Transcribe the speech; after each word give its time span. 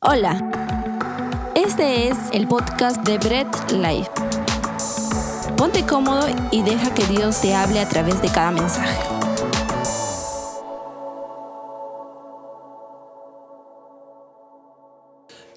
Hola, 0.00 0.38
este 1.56 2.06
es 2.06 2.16
el 2.32 2.46
podcast 2.46 3.02
de 3.02 3.18
Bread 3.18 3.48
Life. 3.72 4.08
Ponte 5.56 5.84
cómodo 5.84 6.28
y 6.52 6.62
deja 6.62 6.94
que 6.94 7.04
Dios 7.06 7.40
te 7.40 7.52
hable 7.52 7.80
a 7.80 7.88
través 7.88 8.22
de 8.22 8.28
cada 8.28 8.52
mensaje. 8.52 8.96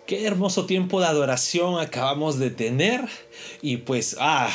Qué 0.08 0.26
hermoso 0.26 0.66
tiempo 0.66 1.00
de 1.00 1.06
adoración 1.06 1.80
acabamos 1.80 2.40
de 2.40 2.50
tener 2.50 3.08
y 3.62 3.78
pues, 3.78 4.18
ah, 4.20 4.50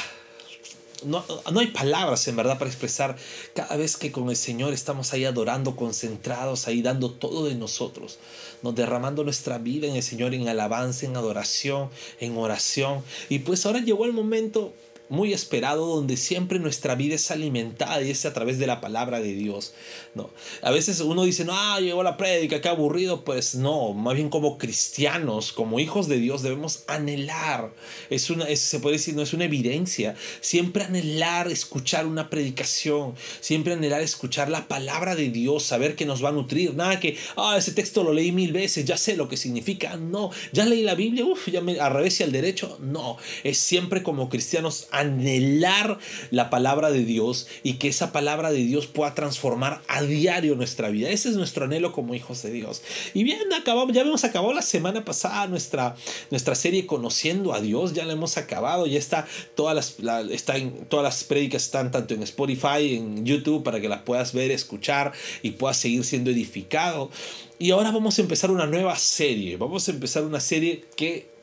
no, 1.04 1.24
no, 1.52 1.60
hay 1.60 1.68
palabras 1.68 2.26
en 2.28 2.36
verdad 2.36 2.58
para 2.58 2.70
expresar 2.70 3.16
cada 3.54 3.76
vez 3.76 3.96
que 3.96 4.12
con 4.12 4.30
el 4.30 4.36
Señor 4.36 4.72
estamos 4.72 5.12
ahí 5.12 5.24
adorando, 5.24 5.76
concentrados, 5.76 6.66
ahí 6.66 6.82
dando 6.82 7.10
todo 7.10 7.46
de 7.46 7.54
nosotros, 7.54 8.18
nos 8.62 8.74
derramando 8.74 9.24
nuestra 9.24 9.58
vida 9.58 9.86
en 9.86 9.96
el 9.96 10.02
Señor 10.02 10.34
en 10.34 10.48
alabanza, 10.48 11.06
en 11.06 11.16
adoración, 11.16 11.90
en 12.20 12.36
oración. 12.36 13.02
Y 13.28 13.40
pues 13.40 13.66
ahora 13.66 13.80
llegó 13.80 14.06
el 14.06 14.12
momento 14.12 14.72
muy 15.08 15.32
esperado 15.32 15.86
donde 15.86 16.16
siempre 16.16 16.58
nuestra 16.58 16.94
vida 16.94 17.14
es 17.14 17.30
alimentada 17.30 18.02
y 18.02 18.10
es 18.10 18.26
a 18.26 18.32
través 18.32 18.58
de 18.58 18.66
la 18.66 18.80
palabra 18.80 19.20
de 19.20 19.34
Dios. 19.34 19.72
¿no? 20.14 20.30
A 20.62 20.70
veces 20.70 21.00
uno 21.00 21.24
dice, 21.24 21.44
no, 21.44 21.52
ah, 21.54 21.78
llegó 21.80 22.02
la 22.02 22.16
prédica, 22.16 22.60
qué 22.60 22.68
aburrido. 22.68 23.24
Pues 23.24 23.54
no, 23.54 23.92
más 23.92 24.14
bien 24.14 24.28
como 24.28 24.58
cristianos, 24.58 25.52
como 25.52 25.78
hijos 25.78 26.08
de 26.08 26.18
Dios, 26.18 26.42
debemos 26.42 26.84
anhelar. 26.86 27.72
Es 28.10 28.30
una, 28.30 28.46
se 28.56 28.80
puede 28.80 28.96
decir, 28.96 29.14
no 29.14 29.22
es 29.22 29.32
una 29.32 29.44
evidencia. 29.44 30.14
Siempre 30.40 30.84
anhelar 30.84 31.48
escuchar 31.48 32.06
una 32.06 32.30
predicación, 32.30 33.14
siempre 33.40 33.74
anhelar 33.74 34.00
escuchar 34.00 34.48
la 34.48 34.68
palabra 34.68 35.14
de 35.14 35.30
Dios, 35.30 35.62
saber 35.62 35.94
que 35.94 36.06
nos 36.06 36.24
va 36.24 36.30
a 36.30 36.32
nutrir. 36.32 36.74
Nada 36.74 36.98
que, 37.00 37.16
ah, 37.36 37.56
ese 37.58 37.72
texto 37.72 38.02
lo 38.02 38.12
leí 38.12 38.32
mil 38.32 38.52
veces, 38.52 38.84
ya 38.84 38.96
sé 38.96 39.16
lo 39.16 39.28
que 39.28 39.36
significa. 39.36 39.96
No, 39.96 40.30
ya 40.52 40.64
leí 40.66 40.82
la 40.82 40.94
Biblia, 40.94 41.24
uff, 41.24 41.48
ya 41.48 41.60
me 41.60 41.78
al 41.78 41.92
revés 41.92 42.20
y 42.20 42.22
al 42.22 42.32
derecho. 42.32 42.78
No, 42.80 43.16
es 43.44 43.58
siempre 43.58 44.02
como 44.02 44.28
cristianos 44.28 44.88
anhelar 44.98 45.98
la 46.30 46.50
palabra 46.50 46.90
de 46.90 47.04
Dios 47.04 47.46
y 47.62 47.74
que 47.74 47.88
esa 47.88 48.12
palabra 48.12 48.50
de 48.50 48.64
Dios 48.64 48.86
pueda 48.86 49.14
transformar 49.14 49.82
a 49.88 50.02
diario 50.02 50.54
nuestra 50.54 50.88
vida. 50.88 51.10
Ese 51.10 51.28
es 51.28 51.36
nuestro 51.36 51.64
anhelo 51.64 51.92
como 51.92 52.14
hijos 52.14 52.42
de 52.42 52.50
Dios. 52.50 52.82
Y 53.14 53.24
bien, 53.24 53.52
acabamos, 53.52 53.94
ya 53.94 54.02
hemos 54.02 54.24
acabado 54.24 54.52
la 54.52 54.62
semana 54.62 55.04
pasada 55.04 55.46
nuestra, 55.46 55.96
nuestra 56.30 56.54
serie 56.54 56.86
Conociendo 56.86 57.54
a 57.54 57.60
Dios, 57.60 57.92
ya 57.92 58.04
la 58.04 58.12
hemos 58.12 58.36
acabado, 58.36 58.86
ya 58.86 58.98
está 58.98 59.26
todas 59.54 59.74
las, 59.74 60.30
está 60.30 60.56
en, 60.56 60.86
todas 60.86 61.04
las 61.04 61.24
prédicas 61.24 61.64
están 61.64 61.90
tanto 61.90 62.14
en 62.14 62.22
Spotify, 62.22 62.94
en 62.94 63.24
YouTube, 63.24 63.62
para 63.62 63.80
que 63.80 63.88
las 63.88 64.02
puedas 64.02 64.32
ver, 64.32 64.50
escuchar 64.50 65.12
y 65.42 65.52
puedas 65.52 65.76
seguir 65.76 66.04
siendo 66.04 66.30
edificado. 66.30 67.10
Y 67.58 67.70
ahora 67.70 67.90
vamos 67.90 68.18
a 68.18 68.22
empezar 68.22 68.50
una 68.50 68.66
nueva 68.66 68.96
serie. 68.96 69.56
Vamos 69.56 69.88
a 69.88 69.92
empezar 69.92 70.24
una 70.24 70.40
serie 70.40 70.84
que 70.96 71.35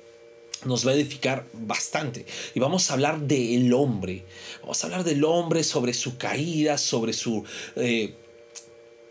nos 0.66 0.86
va 0.86 0.92
a 0.92 0.96
edificar 0.96 1.46
bastante. 1.54 2.26
Y 2.54 2.60
vamos 2.60 2.90
a 2.90 2.94
hablar 2.94 3.20
del 3.22 3.74
hombre. 3.74 4.26
Vamos 4.62 4.84
a 4.84 4.88
hablar 4.88 5.04
del 5.04 5.24
hombre 5.24 5.64
sobre 5.64 5.94
su 5.94 6.18
caída, 6.18 6.78
sobre 6.78 7.14
su... 7.14 7.44
Eh, 7.76 8.16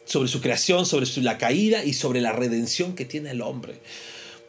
sobre 0.05 0.29
su 0.29 0.41
creación, 0.41 0.85
sobre 0.85 1.07
su, 1.07 1.23
la 1.23 1.39
caída 1.39 1.85
y 1.85 1.95
sobre 1.95 2.21
la 2.21 2.33
redención 2.33 2.95
que 2.95 3.05
tiene 3.05 3.31
el 3.31 3.41
hombre. 3.41 3.81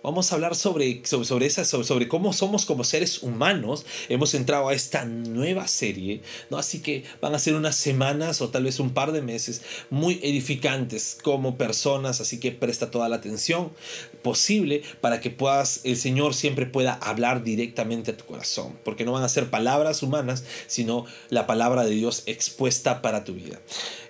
Vamos 0.03 0.29
a 0.29 0.35
hablar 0.35 0.53
sobre, 0.53 1.01
sobre, 1.05 1.25
sobre, 1.25 1.45
esa, 1.45 1.63
sobre, 1.63 1.87
sobre, 1.87 2.07
cómo 2.09 2.33
somos 2.33 2.65
como 2.65 2.83
seres 2.83 3.23
humanos. 3.23 3.85
Hemos 4.09 4.33
entrado 4.33 4.67
a 4.67 4.73
esta 4.73 5.05
nueva 5.05 5.65
serie, 5.69 6.21
¿no? 6.49 6.57
Así 6.57 6.81
que 6.81 7.05
van 7.21 7.33
a 7.33 7.39
ser 7.39 7.55
unas 7.55 7.77
semanas 7.77 8.41
o 8.41 8.49
tal 8.49 8.65
vez 8.65 8.81
un 8.81 8.93
par 8.93 9.13
de 9.13 9.21
meses 9.21 9.61
muy 9.89 10.19
edificantes 10.21 11.17
como 11.23 11.57
personas. 11.57 12.19
Así 12.19 12.37
que 12.41 12.51
presta 12.51 12.91
toda 12.91 13.07
la 13.07 13.15
atención 13.15 13.71
posible 14.23 14.81
para 15.01 15.21
que 15.21 15.29
puedas, 15.29 15.81
el 15.83 15.97
Señor 15.97 16.33
siempre 16.33 16.65
pueda 16.65 16.93
hablar 16.93 17.43
directamente 17.43 18.11
a 18.11 18.17
tu 18.17 18.25
corazón. 18.25 18.77
Porque 18.83 19.05
no 19.05 19.11
van 19.11 19.23
a 19.23 19.29
ser 19.29 19.49
palabras 19.49 20.01
humanas, 20.01 20.43
sino 20.67 21.05
la 21.29 21.45
palabra 21.45 21.83
de 21.83 21.91
Dios 21.91 22.23
expuesta 22.25 23.01
para 23.01 23.23
tu 23.23 23.33
vida. 23.33 23.59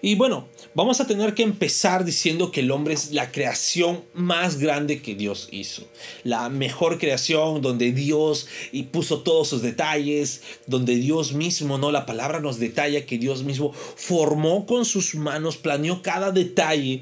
Y 0.02 0.16
bueno, 0.16 0.47
vamos 0.73 1.02
a 1.02 1.07
tener 1.07 1.34
que 1.34 1.44
empezar 1.44 2.06
diciendo 2.06 2.52
que 2.52 2.62
el 2.62 2.72
hombre 2.72 2.94
es 2.94 3.12
la 3.12 3.31
creación 3.31 4.03
más 4.13 4.59
grande 4.59 5.02
que 5.02 5.16
Dios 5.16 5.50
hizo 5.52 5.84
la 6.23 6.50
mejor 6.50 7.00
creación 7.00 7.62
donde 7.62 7.91
Dios 7.91 8.47
y 8.72 8.84
puso 8.84 9.22
todos 9.22 9.47
sus 9.47 9.62
detalles, 9.62 10.41
donde 10.68 10.96
Dios 10.96 11.34
mismo, 11.34 11.78
no 11.78 11.91
la 11.91 12.06
palabra 12.06 12.40
nos 12.40 12.59
detalla 12.59 13.06
que 13.06 13.18
Dios 13.18 13.44
mismo 13.44 13.73
formó 13.73 14.66
con 14.66 14.85
sus 14.85 15.16
manos, 15.16 15.57
planeó 15.57 16.02
cada 16.02 16.31
detalle 16.31 17.02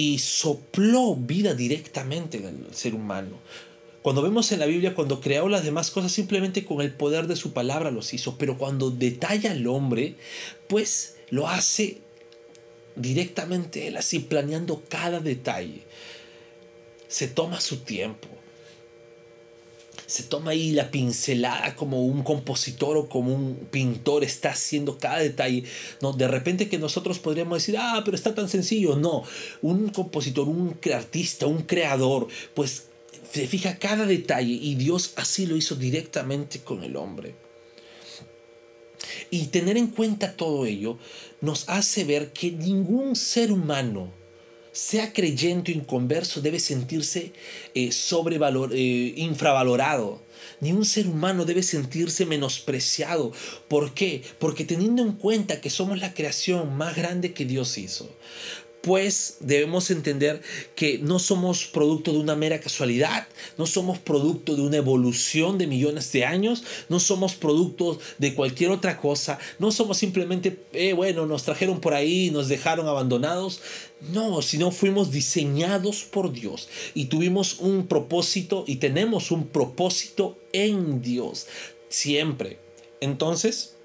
y 0.00 0.18
sopló 0.18 1.14
vida 1.14 1.52
directamente 1.52 2.38
en 2.38 2.66
ser 2.72 2.94
humano. 2.94 3.36
Cuando 4.00 4.22
vemos 4.22 4.50
en 4.50 4.60
la 4.60 4.64
Biblia, 4.64 4.94
cuando 4.94 5.20
creó 5.20 5.46
las 5.50 5.62
demás 5.62 5.90
cosas, 5.90 6.10
simplemente 6.10 6.64
con 6.64 6.80
el 6.80 6.90
poder 6.90 7.26
de 7.26 7.36
su 7.36 7.52
palabra 7.52 7.90
los 7.90 8.14
hizo. 8.14 8.38
Pero 8.38 8.56
cuando 8.56 8.90
detalla 8.90 9.50
al 9.50 9.66
hombre, 9.66 10.16
pues 10.68 11.16
lo 11.28 11.48
hace 11.48 11.98
directamente 12.96 13.88
él, 13.88 13.98
así 13.98 14.20
planeando 14.20 14.82
cada 14.88 15.20
detalle 15.20 15.82
se 17.08 17.28
toma 17.28 17.60
su 17.60 17.80
tiempo. 17.80 18.28
Se 20.10 20.24
toma 20.24 20.50
ahí 20.50 20.72
la 20.72 20.90
pincelada 20.90 21.76
como 21.76 22.04
un 22.04 22.24
compositor 22.24 22.96
o 22.96 23.08
como 23.08 23.32
un 23.32 23.68
pintor 23.70 24.24
está 24.24 24.50
haciendo 24.50 24.98
cada 24.98 25.18
detalle. 25.18 25.62
No, 26.02 26.12
de 26.12 26.26
repente 26.26 26.68
que 26.68 26.80
nosotros 26.80 27.20
podríamos 27.20 27.58
decir, 27.58 27.76
ah, 27.78 28.02
pero 28.04 28.16
está 28.16 28.34
tan 28.34 28.48
sencillo. 28.48 28.96
No, 28.96 29.22
un 29.62 29.90
compositor, 29.90 30.48
un 30.48 30.76
artista, 30.92 31.46
un 31.46 31.62
creador, 31.62 32.26
pues 32.54 32.88
se 33.30 33.46
fija 33.46 33.78
cada 33.78 34.04
detalle 34.04 34.52
y 34.52 34.74
Dios 34.74 35.12
así 35.14 35.46
lo 35.46 35.56
hizo 35.56 35.76
directamente 35.76 36.58
con 36.58 36.82
el 36.82 36.96
hombre. 36.96 37.36
Y 39.30 39.46
tener 39.46 39.76
en 39.76 39.86
cuenta 39.86 40.34
todo 40.34 40.66
ello 40.66 40.98
nos 41.40 41.68
hace 41.68 42.02
ver 42.02 42.32
que 42.32 42.50
ningún 42.50 43.14
ser 43.14 43.52
humano 43.52 44.12
sea 44.80 45.12
creyente 45.12 45.72
o 45.72 45.74
inconverso, 45.74 46.40
debe 46.40 46.58
sentirse 46.58 47.34
eh, 47.74 47.92
sobrevalor, 47.92 48.70
eh, 48.72 49.12
infravalorado. 49.16 50.22
Ni 50.60 50.72
un 50.72 50.86
ser 50.86 51.06
humano 51.06 51.44
debe 51.44 51.62
sentirse 51.62 52.24
menospreciado. 52.24 53.30
¿Por 53.68 53.92
qué? 53.92 54.22
Porque 54.38 54.64
teniendo 54.64 55.02
en 55.02 55.12
cuenta 55.12 55.60
que 55.60 55.68
somos 55.68 56.00
la 56.00 56.14
creación 56.14 56.78
más 56.78 56.96
grande 56.96 57.34
que 57.34 57.44
Dios 57.44 57.76
hizo, 57.76 58.08
pues 58.82 59.36
debemos 59.40 59.90
entender 59.90 60.42
que 60.74 60.98
no 60.98 61.18
somos 61.18 61.66
producto 61.66 62.12
de 62.12 62.18
una 62.18 62.36
mera 62.36 62.60
casualidad, 62.60 63.26
no 63.58 63.66
somos 63.66 63.98
producto 63.98 64.56
de 64.56 64.62
una 64.62 64.78
evolución 64.78 65.58
de 65.58 65.66
millones 65.66 66.10
de 66.12 66.24
años, 66.24 66.64
no 66.88 66.98
somos 66.98 67.34
producto 67.34 67.98
de 68.18 68.34
cualquier 68.34 68.70
otra 68.70 68.98
cosa, 68.98 69.38
no 69.58 69.70
somos 69.70 69.98
simplemente, 69.98 70.64
eh, 70.72 70.92
bueno, 70.92 71.26
nos 71.26 71.44
trajeron 71.44 71.80
por 71.80 71.94
ahí, 71.94 72.30
nos 72.30 72.48
dejaron 72.48 72.88
abandonados, 72.88 73.60
no, 74.12 74.40
sino 74.40 74.70
fuimos 74.70 75.10
diseñados 75.10 76.04
por 76.04 76.32
Dios 76.32 76.68
y 76.94 77.06
tuvimos 77.06 77.58
un 77.58 77.86
propósito 77.86 78.64
y 78.66 78.76
tenemos 78.76 79.30
un 79.30 79.48
propósito 79.48 80.38
en 80.52 81.02
Dios, 81.02 81.46
siempre. 81.88 82.58
Entonces, 83.00 83.76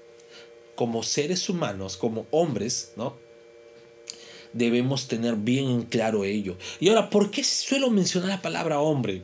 como 0.74 1.02
seres 1.02 1.48
humanos, 1.48 1.96
como 1.96 2.26
hombres, 2.30 2.92
¿no? 2.96 3.25
Debemos 4.56 5.08
tener 5.08 5.36
bien 5.36 5.68
en 5.68 5.82
claro 5.82 6.24
ello. 6.24 6.56
Y 6.80 6.88
ahora, 6.88 7.10
¿por 7.10 7.30
qué 7.30 7.44
suelo 7.44 7.90
mencionar 7.90 8.30
la 8.30 8.42
palabra 8.42 8.80
hombre? 8.80 9.22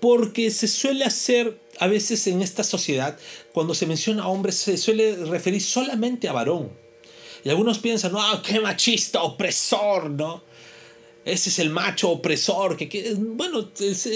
Porque 0.00 0.50
se 0.50 0.68
suele 0.68 1.04
hacer 1.04 1.58
a 1.78 1.86
veces 1.86 2.26
en 2.26 2.42
esta 2.42 2.64
sociedad, 2.64 3.18
cuando 3.52 3.74
se 3.74 3.86
menciona 3.86 4.28
hombre, 4.28 4.52
se 4.52 4.76
suele 4.76 5.16
referir 5.16 5.62
solamente 5.62 6.28
a 6.28 6.32
varón. 6.32 6.70
Y 7.42 7.48
algunos 7.48 7.78
piensan, 7.78 8.12
no, 8.12 8.20
qué 8.42 8.60
machista, 8.60 9.22
opresor, 9.22 10.10
¿no? 10.10 10.42
Ese 11.24 11.50
es 11.50 11.58
el 11.58 11.70
macho 11.70 12.10
opresor. 12.10 12.76
Que, 12.76 13.14
bueno, 13.18 13.70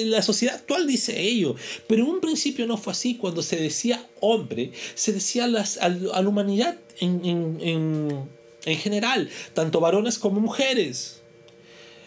la 0.06 0.22
sociedad 0.22 0.56
actual 0.56 0.86
dice 0.86 1.20
ello. 1.20 1.54
Pero 1.86 2.04
en 2.04 2.10
un 2.10 2.20
principio 2.20 2.66
no 2.66 2.76
fue 2.76 2.92
así. 2.92 3.16
Cuando 3.16 3.42
se 3.42 3.56
decía 3.56 4.08
hombre, 4.20 4.72
se 4.94 5.12
decía 5.12 5.46
las, 5.46 5.78
a, 5.78 5.88
la 5.90 6.28
humanidad 6.28 6.78
en 7.00 7.24
en 7.24 8.28
general, 8.64 9.28
tanto 9.52 9.80
varones 9.80 10.18
como 10.18 10.40
mujeres. 10.40 11.22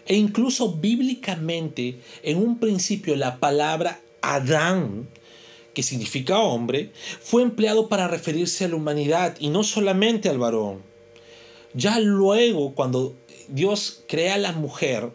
E 0.06 0.16
incluso 0.16 0.74
bíblicamente, 0.74 2.00
en 2.22 2.38
un 2.38 2.58
principio 2.58 3.14
la 3.16 3.38
palabra 3.38 4.00
Adán, 4.22 5.08
que 5.74 5.82
significa 5.82 6.38
hombre, 6.38 6.90
fue 7.20 7.42
empleado 7.42 7.88
para 7.88 8.08
referirse 8.08 8.64
a 8.64 8.68
la 8.68 8.76
humanidad 8.76 9.36
y 9.38 9.50
no 9.50 9.62
solamente 9.62 10.28
al 10.28 10.38
varón. 10.38 10.82
Ya 11.74 12.00
luego, 12.00 12.74
cuando 12.74 13.16
Dios 13.48 14.02
crea 14.08 14.34
a 14.34 14.38
la 14.38 14.52
mujer, 14.52 15.10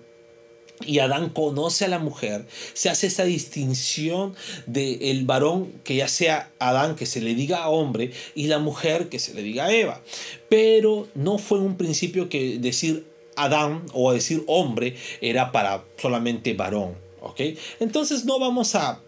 y 0.86 1.00
Adán 1.00 1.30
conoce 1.30 1.86
a 1.86 1.88
la 1.88 2.00
mujer, 2.00 2.46
se 2.74 2.90
hace 2.90 3.08
esa 3.08 3.24
distinción 3.24 4.36
del 4.66 5.02
el 5.02 5.26
varón 5.26 5.72
que 5.84 5.96
ya 5.96 6.08
sea 6.08 6.52
Adán 6.60 6.96
que 6.96 7.06
se 7.06 7.22
le 7.22 7.36
diga 7.36 7.70
hombre 7.70 8.12
y 8.36 8.48
la 8.48 8.60
mujer 8.60 9.10
que 9.10 9.20
se 9.20 9.34
le 9.34 9.44
diga 9.44 9.72
Eva. 9.72 10.02
Pero 10.50 11.08
no 11.16 11.38
fue 11.38 11.60
un 11.60 11.78
principio 11.78 12.30
que 12.30 12.60
decir 12.60 13.06
Adán 13.36 13.84
o 13.94 14.12
decir 14.12 14.44
hombre 14.48 14.96
era 15.22 15.52
para 15.52 15.84
solamente 15.98 16.54
varón. 16.54 16.96
¿ok? 17.22 17.42
Entonces 17.80 18.26
no 18.26 18.40
vamos 18.40 18.76
a 18.76 19.02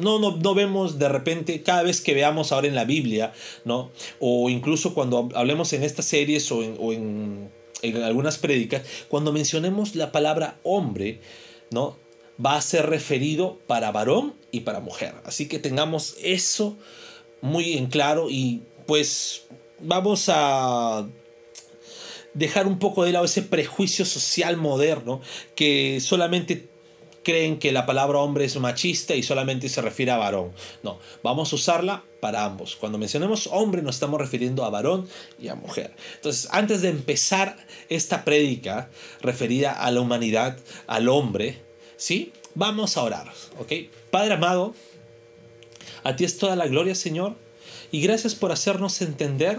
no, 0.00 0.18
no, 0.18 0.36
no, 0.36 0.54
vemos 0.54 0.98
de 0.98 1.08
repente, 1.08 1.62
cada 1.62 1.82
vez 1.82 2.00
que 2.00 2.14
veamos 2.14 2.52
ahora 2.52 2.68
en 2.68 2.76
la 2.76 2.84
Biblia, 2.84 3.32
¿no? 3.64 3.90
O 4.20 4.48
incluso 4.48 4.94
cuando 4.94 5.28
hablemos 5.34 5.72
en 5.72 5.82
estas 5.82 6.04
series 6.04 6.52
o 6.52 6.62
en, 6.62 6.76
en, 6.92 7.50
algunas 7.82 8.38
prédicas, 8.38 8.82
cuando 9.08 9.32
mencionemos 9.32 9.94
la 9.94 10.12
palabra 10.12 10.58
hombre, 10.62 11.20
¿no? 11.70 11.96
Va 12.44 12.56
a 12.56 12.62
ser 12.62 12.86
referido 12.86 13.58
para 13.66 13.90
varón 13.90 14.34
y 14.52 14.60
para 14.60 14.80
mujer. 14.80 15.14
Así 15.24 15.48
que 15.48 15.58
tengamos 15.58 16.16
eso 16.22 16.76
muy 17.40 17.74
en 17.74 17.86
claro 17.86 18.28
y 18.30 18.62
pues 18.86 19.44
vamos 19.80 20.26
a 20.28 21.06
dejar 22.34 22.66
un 22.66 22.78
poco 22.78 23.04
de 23.04 23.12
lado 23.12 23.24
ese 23.24 23.42
prejuicio 23.42 24.04
social 24.04 24.56
moderno 24.56 25.20
que 25.54 26.00
solamente 26.00 26.68
creen 27.22 27.58
que 27.58 27.72
la 27.72 27.86
palabra 27.86 28.18
hombre 28.18 28.44
es 28.44 28.56
machista 28.58 29.14
y 29.14 29.22
solamente 29.22 29.68
se 29.68 29.82
refiere 29.82 30.12
a 30.12 30.16
varón. 30.16 30.52
No, 30.82 30.98
vamos 31.22 31.52
a 31.52 31.56
usarla 31.56 32.04
para 32.20 32.44
ambos. 32.44 32.76
Cuando 32.76 32.98
mencionemos 32.98 33.48
hombre 33.52 33.82
nos 33.82 33.96
estamos 33.96 34.20
refiriendo 34.20 34.64
a 34.64 34.70
varón 34.70 35.08
y 35.40 35.48
a 35.48 35.54
mujer. 35.54 35.94
Entonces, 36.14 36.48
antes 36.50 36.82
de 36.82 36.88
empezar 36.88 37.56
esta 37.88 38.24
prédica 38.24 38.90
referida 39.20 39.72
a 39.72 39.90
la 39.90 40.00
humanidad, 40.00 40.58
al 40.86 41.08
hombre, 41.08 41.62
¿sí? 41.96 42.32
Vamos 42.54 42.96
a 42.96 43.02
orar, 43.02 43.32
¿ok? 43.58 43.72
Padre 44.10 44.34
amado, 44.34 44.74
a 46.04 46.16
ti 46.16 46.24
es 46.24 46.38
toda 46.38 46.56
la 46.56 46.66
gloria, 46.66 46.94
Señor, 46.94 47.36
y 47.92 48.00
gracias 48.00 48.34
por 48.34 48.52
hacernos 48.52 49.00
entender 49.00 49.58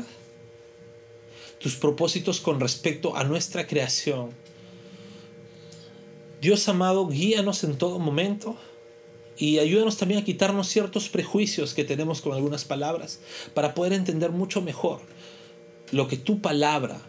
tus 1.60 1.76
propósitos 1.76 2.40
con 2.40 2.60
respecto 2.60 3.16
a 3.16 3.24
nuestra 3.24 3.68
creación 3.68 4.32
Dios 6.42 6.68
amado, 6.70 7.08
guíanos 7.08 7.64
en 7.64 7.78
todo 7.78 8.00
momento 8.00 8.58
y 9.38 9.60
ayúdanos 9.60 9.98
también 9.98 10.22
a 10.22 10.26
quitarnos 10.26 10.68
ciertos 10.68 11.10
prejuicios 11.10 11.74
que 11.74 11.84
tenemos 11.84 12.22
con 12.22 12.34
algunas 12.34 12.66
palabras 12.66 13.20
para 13.54 13.74
poder 13.74 13.94
entender 13.94 14.32
mucho 14.32 14.62
mejor 14.62 15.02
lo 15.92 16.08
que 16.08 16.18
tu 16.18 16.42
palabra 16.42 17.02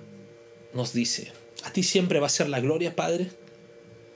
nos 0.74 0.92
dice. 0.92 1.32
A 1.64 1.72
ti 1.72 1.82
siempre 1.82 2.20
va 2.20 2.26
a 2.26 2.30
ser 2.30 2.48
la 2.48 2.60
gloria, 2.60 2.96
Padre. 2.96 3.30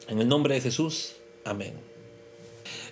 En 0.08 0.20
el 0.20 0.28
nombre 0.28 0.54
de 0.54 0.60
Jesús. 0.60 1.16
Amén. 1.44 1.93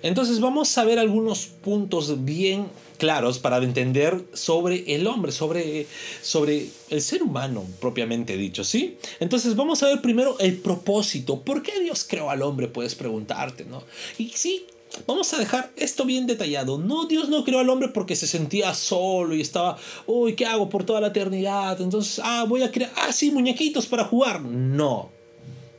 Entonces 0.02 0.40
vamos 0.40 0.76
a 0.76 0.84
ver 0.84 0.98
algunos 0.98 1.46
puntos 1.46 2.24
bien 2.24 2.66
claros 2.98 3.38
para 3.38 3.56
entender 3.58 4.24
sobre 4.32 4.94
el 4.94 5.06
hombre, 5.06 5.32
sobre, 5.32 5.86
sobre 6.22 6.68
el 6.90 7.00
ser 7.00 7.22
humano 7.22 7.64
propiamente 7.80 8.36
dicho, 8.36 8.62
¿sí? 8.62 8.96
Entonces 9.18 9.56
vamos 9.56 9.82
a 9.82 9.88
ver 9.88 10.00
primero 10.00 10.38
el 10.38 10.58
propósito. 10.58 11.40
¿Por 11.40 11.62
qué 11.62 11.80
Dios 11.80 12.04
creó 12.08 12.30
al 12.30 12.42
hombre? 12.42 12.68
Puedes 12.68 12.94
preguntarte, 12.94 13.64
¿no? 13.64 13.82
Y 14.18 14.28
sí, 14.30 14.66
Vamos 15.06 15.32
a 15.32 15.38
dejar 15.38 15.72
esto 15.76 16.04
bien 16.04 16.26
detallado. 16.26 16.78
No, 16.78 17.06
Dios 17.06 17.28
no 17.28 17.44
creó 17.44 17.60
al 17.60 17.70
hombre 17.70 17.88
porque 17.88 18.14
se 18.14 18.26
sentía 18.26 18.74
solo 18.74 19.34
y 19.34 19.40
estaba, 19.40 19.78
uy, 20.06 20.34
¿qué 20.34 20.44
hago 20.44 20.68
por 20.68 20.84
toda 20.84 21.00
la 21.00 21.06
eternidad? 21.08 21.80
Entonces, 21.80 22.20
ah, 22.22 22.44
voy 22.46 22.62
a 22.62 22.70
crear, 22.70 22.92
ah, 22.96 23.10
sí, 23.10 23.30
muñequitos 23.30 23.86
para 23.86 24.04
jugar. 24.04 24.42
No, 24.42 25.10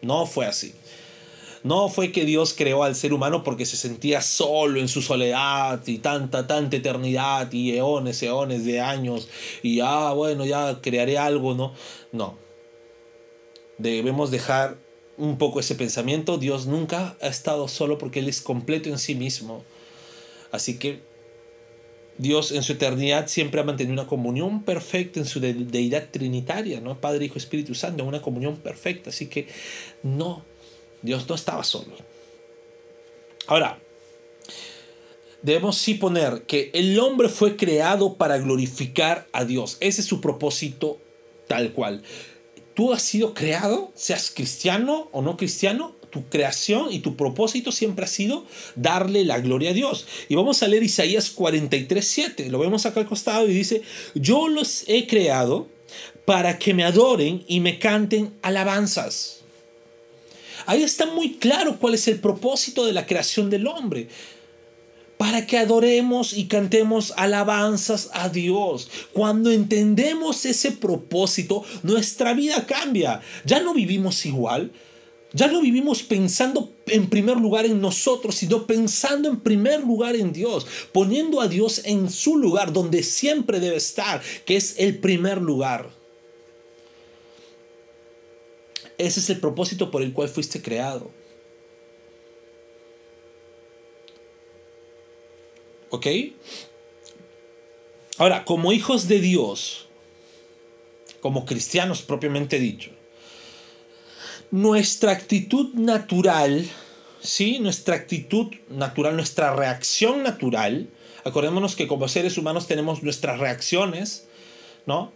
no 0.02 0.26
fue 0.26 0.48
así. 0.48 0.74
No 1.64 1.88
fue 1.88 2.12
que 2.12 2.26
Dios 2.26 2.54
creó 2.54 2.84
al 2.84 2.96
ser 2.96 3.14
humano 3.14 3.44
porque 3.44 3.66
se 3.66 3.78
sentía 3.78 4.22
solo 4.22 4.82
en 4.82 4.90
su 4.90 5.02
soledad 5.02 5.82
y 5.88 6.00
tanta, 6.00 6.46
tanta 6.46 6.76
eternidad 6.76 7.52
y 7.54 7.78
eones, 7.78 8.22
eones 8.22 8.66
de 8.66 8.82
años 8.82 9.30
y 9.62 9.80
ah, 9.80 10.12
bueno, 10.14 10.46
ya 10.46 10.82
crearé 10.82 11.18
algo, 11.18 11.54
¿no? 11.54 11.74
No. 12.12 12.38
Debemos 13.78 14.30
dejar 14.30 14.78
un 15.18 15.38
poco 15.38 15.62
ese 15.62 15.76
pensamiento. 15.76 16.38
Dios 16.38 16.66
nunca 16.66 17.16
ha 17.22 17.28
estado 17.28 17.70
solo 17.70 17.98
porque 17.98 18.20
Él 18.20 18.28
es 18.28 18.42
completo 18.42 18.90
en 18.90 19.00
sí 19.00 19.16
mismo. 19.16 19.64
Así 20.52 20.78
que 20.78 21.02
Dios 22.18 22.52
en 22.52 22.62
su 22.62 22.74
eternidad 22.74 23.28
siempre 23.28 23.62
ha 23.62 23.64
mantenido 23.64 23.94
una 23.94 24.08
comunión 24.08 24.64
perfecta 24.64 25.20
en 25.20 25.26
su 25.26 25.40
deidad 25.40 26.10
trinitaria, 26.12 26.80
¿no? 26.82 27.00
Padre, 27.00 27.26
Hijo, 27.26 27.38
Espíritu 27.38 27.74
Santo, 27.74 28.04
una 28.04 28.22
comunión 28.22 28.58
perfecta. 28.58 29.10
Así 29.10 29.28
que 29.28 29.48
no 30.04 30.44
Dios 31.04 31.30
no 31.30 31.36
estaba 31.36 31.64
solo. 31.64 31.94
Ahora, 33.46 33.80
debemos 35.42 35.78
sí 35.78 35.94
poner 35.94 36.44
que 36.44 36.72
el 36.74 36.98
hombre 37.00 37.30
fue 37.30 37.56
creado 37.56 38.16
para 38.16 38.38
glorificar 38.40 39.28
a 39.34 39.46
Dios. 39.46 39.78
Ese 39.82 40.02
es 40.02 40.08
su 40.08 40.22
propósito 40.22 40.98
tal 41.48 41.74
cual. 41.74 42.02
Tú 42.74 42.92
has 42.92 43.04
sido 43.04 43.36
creado, 43.36 43.92
seas 43.94 44.32
cristiano 44.32 45.10
o 45.12 45.22
no 45.22 45.38
cristiano, 45.38 45.96
tu 46.10 46.28
creación 46.30 46.92
y 46.92 47.00
tu 47.00 47.16
propósito 47.16 47.72
siempre 47.72 48.06
ha 48.06 48.08
sido 48.08 48.46
darle 48.76 49.26
la 49.26 49.40
gloria 49.40 49.72
a 49.72 49.74
Dios. 49.74 50.08
Y 50.30 50.36
vamos 50.36 50.64
a 50.64 50.68
leer 50.68 50.84
Isaías 50.84 51.32
43, 51.32 52.08
7. 52.08 52.50
Lo 52.50 52.60
vemos 52.60 52.86
acá 52.86 53.02
al 53.02 53.08
costado 53.08 53.48
y 53.48 53.54
dice, 53.54 53.82
yo 54.16 54.48
los 54.48 54.86
he 54.88 55.08
creado 55.08 55.68
para 56.26 56.58
que 56.58 56.74
me 56.74 56.84
adoren 56.84 57.44
y 57.48 57.60
me 57.60 57.80
canten 57.80 58.34
alabanzas. 58.42 59.43
Ahí 60.66 60.84
está 60.84 61.06
muy 61.06 61.36
claro 61.36 61.78
cuál 61.80 61.94
es 61.94 62.08
el 62.08 62.20
propósito 62.20 62.86
de 62.86 62.94
la 62.94 63.06
creación 63.06 63.50
del 63.50 63.68
hombre. 63.68 64.08
Para 65.18 65.46
que 65.46 65.58
adoremos 65.58 66.34
y 66.34 66.48
cantemos 66.48 67.14
alabanzas 67.16 68.10
a 68.14 68.30
Dios. 68.30 68.90
Cuando 69.14 69.52
entendemos 69.52 70.46
ese 70.46 70.72
propósito, 70.72 71.64
nuestra 71.84 72.34
vida 72.34 72.66
cambia. 72.66 73.22
Ya 73.46 73.62
no 73.62 73.74
vivimos 73.74 74.26
igual. 74.26 74.72
Ya 75.36 75.48
no 75.48 75.62
vivimos 75.62 76.04
pensando 76.04 76.72
en 76.86 77.10
primer 77.10 77.38
lugar 77.38 77.66
en 77.66 77.82
nosotros, 77.82 78.36
sino 78.36 78.68
pensando 78.68 79.28
en 79.28 79.40
primer 79.40 79.82
lugar 79.82 80.16
en 80.16 80.32
Dios, 80.32 80.68
poniendo 80.92 81.42
a 81.42 81.48
Dios 81.48 81.82
en 81.86 82.12
su 82.12 82.38
lugar 82.38 82.72
donde 82.72 83.02
siempre 83.02 83.60
debe 83.60 83.78
estar, 83.78 84.22
que 84.46 84.58
es 84.58 84.76
el 84.78 85.00
primer 85.00 85.42
lugar. 85.42 86.03
Ese 89.04 89.20
es 89.20 89.30
el 89.30 89.40
propósito 89.40 89.92
por 89.92 90.02
el 90.02 90.14
cual 90.14 90.30
fuiste 90.30 90.62
creado. 90.62 91.12
¿Ok? 95.90 96.08
Ahora, 98.18 98.46
como 98.46 98.72
hijos 98.72 99.10
de 99.10 99.20
Dios, 99.20 99.88
como 101.20 101.46
cristianos 101.46 102.02
propiamente 102.02 102.60
dicho, 102.60 102.92
nuestra 104.52 105.12
actitud 105.12 105.74
natural, 105.74 106.66
¿sí? 107.20 107.60
Nuestra 107.60 107.96
actitud 107.96 108.54
natural, 108.70 109.18
nuestra 109.18 109.54
reacción 109.54 110.24
natural, 110.24 110.90
acordémonos 111.26 111.76
que 111.76 111.88
como 111.88 112.08
seres 112.08 112.38
humanos 112.38 112.68
tenemos 112.68 113.04
nuestras 113.04 113.40
reacciones, 113.40 114.28
¿no? 114.86 115.12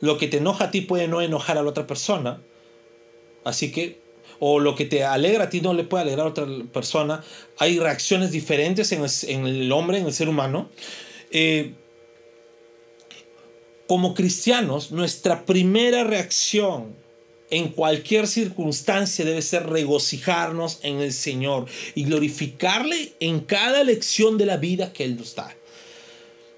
Lo 0.00 0.16
que 0.16 0.28
te 0.28 0.38
enoja 0.38 0.64
a 0.64 0.70
ti 0.70 0.80
puede 0.80 1.08
no 1.08 1.20
enojar 1.20 1.58
a 1.58 1.62
la 1.62 1.68
otra 1.68 1.86
persona. 1.86 2.40
Así 3.44 3.72
que, 3.72 4.00
o 4.38 4.58
lo 4.58 4.74
que 4.74 4.84
te 4.86 5.04
alegra 5.04 5.44
a 5.44 5.50
ti 5.50 5.60
no 5.60 5.74
le 5.74 5.84
puede 5.84 6.02
alegrar 6.02 6.26
a 6.26 6.30
otra 6.30 6.46
persona. 6.72 7.22
Hay 7.58 7.78
reacciones 7.78 8.30
diferentes 8.30 8.92
en 8.92 9.46
el, 9.46 9.70
hombre, 9.72 9.98
en 9.98 10.06
el 10.06 10.12
ser 10.12 10.28
humano. 10.28 10.70
Eh, 11.30 11.74
como 13.86 14.14
cristianos, 14.14 14.92
nuestra 14.92 15.44
primera 15.44 16.04
reacción 16.04 16.94
en 17.50 17.68
cualquier 17.68 18.26
circunstancia 18.28 19.24
debe 19.24 19.42
ser 19.42 19.68
regocijarnos 19.68 20.78
en 20.82 21.00
el 21.00 21.12
Señor 21.12 21.66
y 21.94 22.04
glorificarle 22.04 23.14
en 23.20 23.40
cada 23.40 23.82
lección 23.84 24.38
de 24.38 24.46
la 24.46 24.56
vida 24.56 24.92
que 24.92 25.04
Él 25.04 25.16
nos 25.16 25.34
da. 25.34 25.54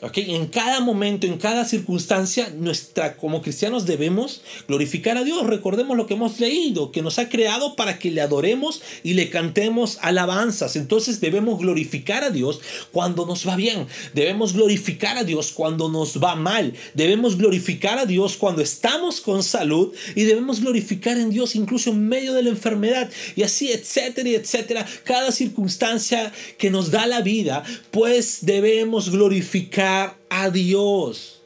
En 0.03 0.47
cada 0.49 0.81
momento, 0.81 1.29
en 1.29 1.39
cada 1.39 1.65
circunstancia, 1.65 2.53
nuestra, 2.57 3.17
como 3.17 3.41
cristianos 3.41 3.87
debemos 3.87 4.43
glorificar 4.67 5.17
a 5.17 5.23
Dios. 5.23 5.47
Recordemos 5.47 5.97
lo 5.97 6.09
que 6.09 6.15
hemos 6.15 6.41
leído, 6.41 6.91
que 6.91 7.03
nos 7.03 7.21
ha 7.21 7.29
creado 7.29 7.77
para 7.77 8.01
que 8.01 8.11
le 8.11 8.21
adoremos 8.21 8.83
y 9.05 9.15
le 9.15 9.31
cantemos 9.31 9.99
alabanzas. 10.01 10.75
Entonces 10.75 11.21
debemos 11.21 11.61
glorificar 11.61 12.25
a 12.25 12.31
Dios 12.31 12.61
cuando 12.91 13.27
nos 13.27 13.47
va 13.47 13.55
bien. 13.55 13.87
Debemos 14.13 14.55
glorificar 14.55 15.19
a 15.19 15.23
Dios 15.23 15.53
cuando 15.53 15.89
nos 15.89 16.21
va 16.21 16.35
mal. 16.35 16.75
Debemos 16.95 17.39
glorificar 17.39 18.01
a 18.01 18.05
Dios 18.07 18.37
cuando 18.37 18.61
estamos 18.61 19.21
con 19.21 19.45
salud 19.45 19.95
y 20.17 20.25
debemos 20.25 20.63
glorificar 20.63 21.17
en 21.17 21.31
Dios 21.31 21.55
incluso 21.55 21.91
en 21.91 22.09
medio 22.09 22.33
de 22.33 22.43
la 22.43 22.51
enfermedad 22.51 23.09
y 23.37 23.45
así, 23.45 23.71
etcétera, 23.71 24.31
etcétera. 24.31 24.85
Cada 25.05 25.31
circunstancia 25.31 26.33
que 26.59 26.71
nos 26.71 26.91
da 26.91 27.07
la 27.07 27.21
vida, 27.21 27.63
pues 27.93 28.39
debemos 28.41 29.09
glorificar 29.09 29.92
a 30.29 30.51
Dios. 30.51 31.43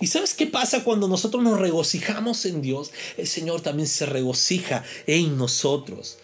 ¿Y 0.00 0.06
sabes 0.06 0.34
qué 0.34 0.46
pasa 0.46 0.84
cuando 0.84 1.08
nosotros 1.08 1.42
nos 1.42 1.58
regocijamos 1.58 2.44
en 2.46 2.62
Dios? 2.62 2.90
El 3.16 3.26
Señor 3.26 3.60
también 3.60 3.88
se 3.88 4.06
regocija 4.06 4.84
en 5.06 5.36
nosotros. 5.36 6.18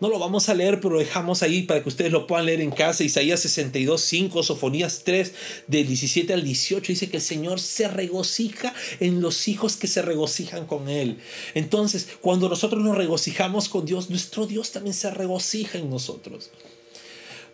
No 0.00 0.08
lo 0.08 0.20
vamos 0.20 0.48
a 0.48 0.54
leer, 0.54 0.80
pero 0.80 0.94
lo 0.94 1.00
dejamos 1.00 1.42
ahí 1.42 1.62
para 1.62 1.82
que 1.82 1.88
ustedes 1.88 2.12
lo 2.12 2.28
puedan 2.28 2.46
leer 2.46 2.60
en 2.60 2.70
casa. 2.70 3.02
Isaías 3.02 3.40
62, 3.40 4.00
5, 4.00 4.42
Sofonías 4.44 5.02
3, 5.02 5.32
del 5.66 5.88
17 5.88 6.32
al 6.32 6.44
18, 6.44 6.92
dice 6.92 7.10
que 7.10 7.16
el 7.16 7.22
Señor 7.22 7.58
se 7.58 7.88
regocija 7.88 8.72
en 9.00 9.20
los 9.20 9.48
hijos 9.48 9.76
que 9.76 9.88
se 9.88 10.02
regocijan 10.02 10.66
con 10.66 10.88
Él. 10.88 11.18
Entonces, 11.54 12.06
cuando 12.20 12.48
nosotros 12.48 12.82
nos 12.84 12.96
regocijamos 12.96 13.68
con 13.68 13.86
Dios, 13.86 14.08
nuestro 14.08 14.46
Dios 14.46 14.70
también 14.70 14.94
se 14.94 15.10
regocija 15.10 15.78
en 15.78 15.90
nosotros. 15.90 16.50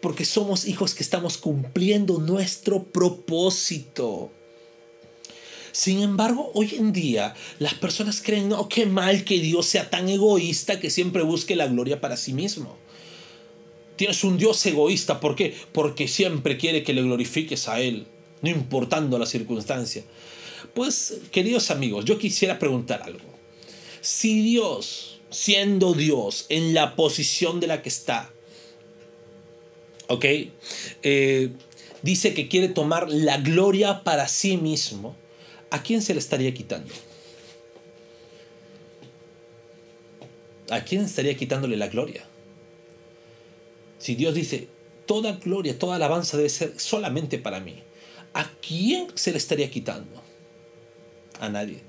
Porque 0.05 0.27
somos 0.27 0.67
hijos 0.67 0.95
que 0.95 1.03
estamos 1.03 1.39
cumpliendo 1.39 2.19
nuestro 2.19 2.85
propósito. 2.85 4.31
Sin 5.73 6.03
embargo, 6.03 6.51
hoy 6.53 6.75
en 6.75 6.93
día 6.93 7.35
las 7.59 7.73
personas 7.73 8.21
creen, 8.21 8.51
no, 8.51 8.69
qué 8.69 8.85
mal 8.85 9.25
que 9.25 9.39
Dios 9.39 9.65
sea 9.65 9.89
tan 9.89 10.11
egoísta 10.11 10.79
que 10.79 10.91
siempre 10.91 11.23
busque 11.23 11.57
la 11.57 11.69
gloria 11.69 12.03
para 12.03 12.19
sí 12.19 12.35
mismo. 12.35 12.77
Tienes 13.97 14.23
un 14.25 14.37
Dios 14.37 14.67
egoísta, 14.67 15.21
¿por 15.21 15.37
qué? 15.37 15.55
Porque 15.73 16.07
siempre 16.07 16.59
quiere 16.59 16.83
que 16.83 16.93
le 16.93 17.01
glorifiques 17.01 17.67
a 17.67 17.81
Él, 17.81 18.07
no 18.43 18.51
importando 18.51 19.19
la 19.19 19.25
circunstancia. 19.25 20.05
Pues, 20.75 21.15
queridos 21.31 21.71
amigos, 21.71 22.05
yo 22.05 22.19
quisiera 22.19 22.59
preguntar 22.59 23.05
algo. 23.05 23.25
Si 24.03 24.43
Dios, 24.43 25.23
siendo 25.31 25.95
Dios, 25.95 26.45
en 26.51 26.75
la 26.75 26.95
posición 26.95 27.59
de 27.59 27.69
la 27.69 27.81
que 27.81 27.89
está, 27.89 28.34
¿ok? 30.09 30.25
Eh, 31.03 31.51
dice 32.03 32.35
que 32.35 32.49
quiere 32.49 32.69
tomar 32.69 33.09
la 33.11 33.39
gloria 33.39 34.05
para 34.05 34.29
sí 34.29 34.57
mismo, 34.57 35.17
¿a 35.71 35.83
quién 35.83 36.03
se 36.03 36.15
le 36.15 36.21
estaría 36.21 36.53
quitando? 36.55 36.93
¿A 40.71 40.81
quién 40.85 41.03
estaría 41.03 41.37
quitándole 41.37 41.77
la 41.77 41.89
gloria? 41.89 42.25
Si 43.99 44.15
Dios 44.15 44.35
dice, 44.35 44.69
toda 45.07 45.33
gloria, 45.33 45.79
toda 45.79 45.97
alabanza 45.97 46.37
debe 46.37 46.49
ser 46.49 46.79
solamente 46.79 47.39
para 47.39 47.61
mí, 47.61 47.83
¿a 48.33 48.51
quién 48.67 49.09
se 49.15 49.33
le 49.33 49.39
estaría 49.39 49.71
quitando? 49.71 50.23
A 51.41 51.49
nadie. 51.49 51.81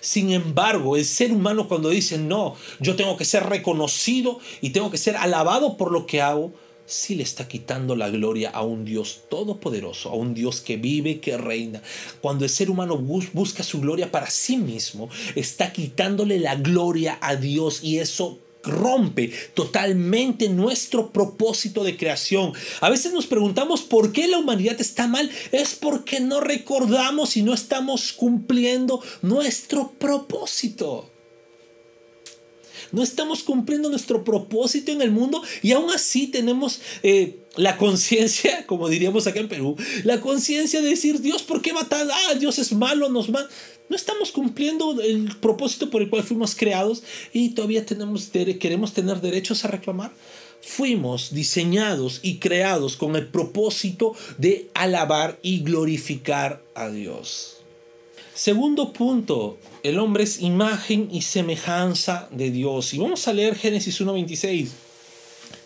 Sin 0.00 0.30
embargo, 0.30 0.96
el 0.96 1.04
ser 1.04 1.32
humano 1.32 1.68
cuando 1.68 1.88
dice, 1.88 2.18
no, 2.18 2.54
yo 2.80 2.94
tengo 2.94 3.16
que 3.16 3.24
ser 3.24 3.44
reconocido 3.44 4.38
y 4.60 4.70
tengo 4.70 4.90
que 4.90 4.98
ser 4.98 5.16
alabado 5.16 5.76
por 5.76 5.90
lo 5.90 6.06
que 6.06 6.20
hago, 6.20 6.52
sí 6.86 7.14
le 7.14 7.22
está 7.22 7.48
quitando 7.48 7.96
la 7.96 8.08
gloria 8.08 8.50
a 8.50 8.62
un 8.62 8.84
Dios 8.84 9.22
todopoderoso, 9.28 10.10
a 10.10 10.14
un 10.14 10.34
Dios 10.34 10.60
que 10.60 10.76
vive, 10.76 11.20
que 11.20 11.36
reina. 11.36 11.82
Cuando 12.20 12.44
el 12.44 12.50
ser 12.50 12.70
humano 12.70 12.96
busca 12.96 13.62
su 13.62 13.80
gloria 13.80 14.10
para 14.10 14.30
sí 14.30 14.56
mismo, 14.56 15.10
está 15.34 15.72
quitándole 15.72 16.38
la 16.38 16.56
gloria 16.56 17.18
a 17.20 17.36
Dios 17.36 17.82
y 17.82 17.98
eso 17.98 18.38
rompe 18.66 19.32
totalmente 19.54 20.48
nuestro 20.48 21.12
propósito 21.12 21.84
de 21.84 21.96
creación. 21.96 22.52
A 22.80 22.90
veces 22.90 23.12
nos 23.12 23.26
preguntamos 23.26 23.82
por 23.82 24.12
qué 24.12 24.26
la 24.26 24.38
humanidad 24.38 24.80
está 24.80 25.06
mal. 25.06 25.30
Es 25.52 25.74
porque 25.74 26.20
no 26.20 26.40
recordamos 26.40 27.36
y 27.36 27.42
no 27.42 27.54
estamos 27.54 28.12
cumpliendo 28.12 29.00
nuestro 29.22 29.92
propósito. 29.92 31.10
No 32.92 33.02
estamos 33.02 33.42
cumpliendo 33.42 33.88
nuestro 33.88 34.24
propósito 34.24 34.92
en 34.92 35.02
el 35.02 35.10
mundo 35.10 35.42
y 35.62 35.72
aún 35.72 35.90
así 35.90 36.28
tenemos 36.28 36.80
eh, 37.02 37.40
la 37.56 37.76
conciencia, 37.76 38.64
como 38.66 38.88
diríamos 38.88 39.26
acá 39.26 39.40
en 39.40 39.48
Perú, 39.48 39.76
la 40.04 40.20
conciencia 40.20 40.80
de 40.82 40.88
decir, 40.88 41.20
Dios, 41.20 41.42
¿por 41.42 41.62
qué 41.62 41.72
matar? 41.72 42.06
Ah, 42.10 42.34
Dios 42.34 42.58
es 42.58 42.72
malo, 42.72 43.08
nos 43.08 43.28
mata. 43.28 43.48
No 43.88 43.94
estamos 43.94 44.32
cumpliendo 44.32 45.00
el 45.00 45.36
propósito 45.36 45.90
por 45.90 46.02
el 46.02 46.10
cual 46.10 46.24
fuimos 46.24 46.56
creados 46.56 47.04
y 47.32 47.50
todavía 47.50 47.86
tenemos, 47.86 48.30
queremos 48.58 48.92
tener 48.92 49.20
derechos 49.20 49.64
a 49.64 49.68
reclamar. 49.68 50.12
Fuimos 50.60 51.32
diseñados 51.32 52.18
y 52.22 52.38
creados 52.38 52.96
con 52.96 53.14
el 53.14 53.28
propósito 53.28 54.14
de 54.38 54.68
alabar 54.74 55.38
y 55.42 55.60
glorificar 55.60 56.64
a 56.74 56.88
Dios. 56.88 57.55
Segundo 58.36 58.92
punto, 58.92 59.58
el 59.82 59.98
hombre 59.98 60.24
es 60.24 60.42
imagen 60.42 61.08
y 61.10 61.22
semejanza 61.22 62.28
de 62.30 62.50
Dios. 62.50 62.92
Y 62.92 62.98
vamos 62.98 63.26
a 63.26 63.32
leer 63.32 63.56
Génesis 63.56 63.98
1.26. 63.98 64.68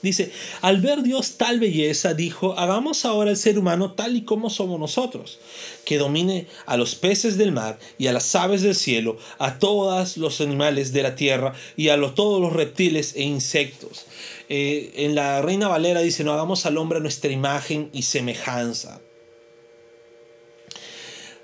Dice, 0.03 0.31
al 0.61 0.81
ver 0.81 1.03
Dios 1.03 1.33
tal 1.33 1.59
belleza, 1.59 2.15
dijo, 2.15 2.57
hagamos 2.57 3.05
ahora 3.05 3.33
el 3.33 3.37
ser 3.37 3.59
humano 3.59 3.95
tal 3.95 4.15
y 4.15 4.23
como 4.23 4.51
somos 4.51 4.79
nosotros, 4.79 5.41
que 5.85 5.99
domine 5.99 6.47
a 6.65 6.77
los 6.77 6.95
peces 6.95 7.37
del 7.37 7.51
mar 7.51 7.81
y 7.99 8.07
a 8.07 8.13
las 8.13 8.33
aves 8.37 8.63
del 8.63 8.77
cielo, 8.77 9.19
a 9.41 9.59
todos 9.59 10.17
los 10.17 10.41
animales 10.41 10.93
de 10.93 11.03
la 11.03 11.17
tierra 11.17 11.55
y 11.77 11.89
a 11.89 12.01
todos 12.15 12.41
los 12.41 12.53
reptiles 12.53 13.15
e 13.17 13.25
insectos. 13.25 14.07
Eh, 14.49 14.93
en 14.95 15.17
la 15.17 15.43
Reina 15.43 15.67
Valera 15.67 16.03
dice, 16.03 16.23
no 16.23 16.33
hagamos 16.33 16.65
al 16.67 16.79
hombre 16.79 17.01
nuestra 17.01 17.33
imagen 17.33 17.91
y 17.93 18.03
semejanza 18.03 19.01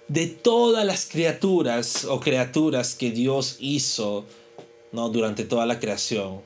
de 0.09 0.27
todas 0.27 0.85
las 0.85 1.07
criaturas 1.07 2.05
o 2.05 2.21
criaturas 2.21 2.95
que 2.95 3.11
Dios 3.11 3.57
hizo 3.59 4.25
¿no? 4.93 5.09
durante 5.09 5.45
toda 5.45 5.67
la 5.67 5.81
creación, 5.81 6.43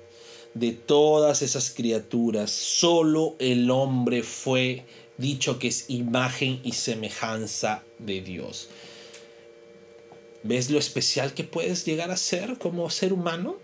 de 0.55 0.73
todas 0.73 1.43
esas 1.43 1.71
criaturas, 1.71 2.51
solo 2.51 3.37
el 3.39 3.71
hombre 3.71 4.23
fue 4.23 4.85
dicho 5.19 5.59
que 5.59 5.69
es 5.69 5.85
imagen 5.89 6.61
y 6.65 6.73
semejanza 6.73 7.85
de 7.99 8.23
Dios. 8.23 8.69
¿Ves 10.43 10.71
lo 10.71 10.79
especial 10.79 11.35
que 11.35 11.45
puedes 11.45 11.85
llegar 11.85 12.11
a 12.11 12.17
ser 12.17 12.59
como 12.59 12.89
ser 12.89 13.13
humano? 13.13 13.57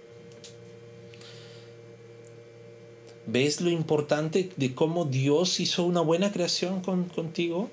¿Ves 3.27 3.63
lo 3.63 3.71
importante 3.71 4.51
de 4.57 4.75
cómo 4.75 5.07
Dios 5.07 5.59
hizo 5.59 5.85
una 5.85 6.03
buena 6.03 6.31
creación 6.31 6.83
contigo? 6.83 7.71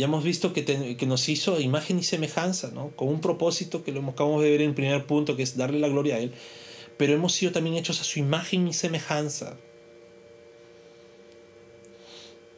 Ya 0.00 0.06
hemos 0.06 0.24
visto 0.24 0.54
que, 0.54 0.64
que, 0.64 1.06
nos 1.06 1.28
hizo 1.28 1.60
imagen 1.60 1.98
y 1.98 2.02
semejanza, 2.02 2.70
¿no? 2.72 2.88
Con 2.96 3.08
un 3.08 3.20
propósito 3.20 3.84
que 3.84 3.92
lo 3.92 4.00
acabamos 4.00 4.42
de 4.42 4.50
ver 4.50 4.62
en 4.62 4.74
primer 4.74 5.04
punto, 5.04 5.36
que 5.36 5.42
es 5.42 5.58
darle 5.58 5.78
la 5.78 5.88
gloria 5.88 6.14
a 6.14 6.20
Él. 6.20 6.32
Pero 6.96 7.12
hemos 7.12 7.34
sido 7.34 7.52
también 7.52 7.76
hechos 7.76 8.00
a 8.00 8.04
su 8.04 8.18
imagen 8.18 8.66
y 8.66 8.72
semejanza. 8.72 9.58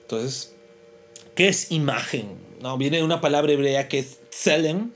Entonces, 0.03 0.55
¿qué 1.35 1.49
es 1.49 1.73
imagen? 1.73 2.37
No, 2.61 2.79
viene 2.79 2.99
de 2.99 3.03
una 3.03 3.21
palabra 3.21 3.51
hebrea 3.51 3.89
que 3.89 3.99
es 3.99 4.21
tselem, 4.31 4.93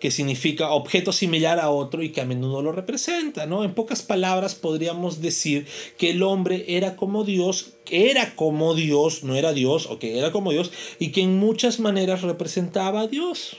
que 0.00 0.10
significa 0.10 0.70
objeto 0.70 1.12
similar 1.12 1.60
a 1.60 1.70
otro 1.70 2.02
y 2.02 2.08
que 2.08 2.22
a 2.22 2.24
menudo 2.24 2.62
lo 2.62 2.72
representa, 2.72 3.46
¿no? 3.46 3.62
En 3.62 3.74
pocas 3.74 4.02
palabras 4.02 4.54
podríamos 4.54 5.20
decir 5.20 5.66
que 5.98 6.10
el 6.10 6.22
hombre 6.22 6.64
era 6.68 6.96
como 6.96 7.22
Dios, 7.22 7.74
era 7.90 8.34
como 8.34 8.74
Dios, 8.74 9.22
no 9.22 9.36
era 9.36 9.52
Dios, 9.52 9.86
o 9.86 9.98
que 9.98 10.18
era 10.18 10.32
como 10.32 10.52
Dios, 10.52 10.72
y 10.98 11.12
que 11.12 11.20
en 11.20 11.38
muchas 11.38 11.78
maneras 11.78 12.22
representaba 12.22 13.02
a 13.02 13.06
Dios. 13.06 13.58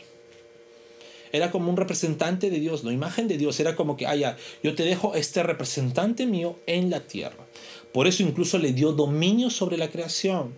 Era 1.32 1.52
como 1.52 1.70
un 1.70 1.78
representante 1.78 2.50
de 2.50 2.60
Dios, 2.60 2.84
no 2.84 2.92
imagen 2.92 3.28
de 3.28 3.38
Dios, 3.38 3.60
era 3.60 3.76
como 3.76 3.96
que, 3.96 4.06
ah, 4.06 4.36
yo 4.64 4.76
te 4.76 4.84
dejo 4.84 5.16
este 5.16 5.44
representante 5.44 6.26
mío 6.26 6.60
en 6.66 6.90
la 6.90 7.02
tierra. 7.02 7.48
Por 7.94 8.08
eso 8.08 8.24
incluso 8.24 8.58
le 8.58 8.74
dio 8.74 8.92
dominio 8.92 9.50
sobre 9.50 9.78
la 9.78 9.90
creación 9.90 10.54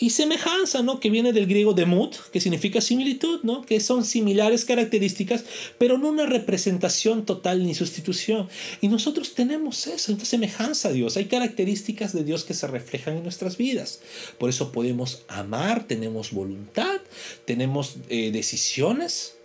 y 0.00 0.10
semejanza, 0.10 0.82
¿no? 0.82 0.98
Que 0.98 1.10
viene 1.10 1.34
del 1.34 1.46
griego 1.46 1.74
demut, 1.74 2.16
que 2.32 2.40
significa 2.40 2.80
similitud, 2.80 3.40
¿no? 3.42 3.60
Que 3.60 3.80
son 3.80 4.06
similares 4.06 4.64
características, 4.64 5.44
pero 5.76 5.98
no 5.98 6.08
una 6.08 6.24
representación 6.24 7.26
total 7.26 7.62
ni 7.62 7.74
sustitución. 7.74 8.48
Y 8.80 8.88
nosotros 8.88 9.34
tenemos 9.34 9.86
eso, 9.86 10.10
entonces 10.10 10.30
semejanza 10.30 10.88
a 10.88 10.92
Dios. 10.92 11.18
Hay 11.18 11.26
características 11.26 12.14
de 12.14 12.24
Dios 12.24 12.44
que 12.44 12.54
se 12.54 12.66
reflejan 12.66 13.18
en 13.18 13.24
nuestras 13.24 13.58
vidas. 13.58 14.00
Por 14.38 14.48
eso 14.48 14.72
podemos 14.72 15.22
amar, 15.28 15.86
tenemos 15.86 16.32
voluntad, 16.32 17.00
tenemos 17.44 17.96
eh, 18.08 18.30
decisiones. 18.32 19.36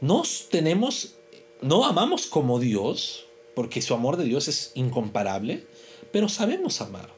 Nos 0.00 0.48
tenemos, 0.48 1.16
no 1.62 1.84
amamos 1.84 2.26
como 2.26 2.60
Dios, 2.60 3.26
porque 3.56 3.82
su 3.82 3.92
amor 3.92 4.16
de 4.16 4.24
Dios 4.24 4.46
es 4.46 4.70
incomparable 4.76 5.66
pero 6.12 6.28
sabemos 6.28 6.80
amar. 6.80 7.12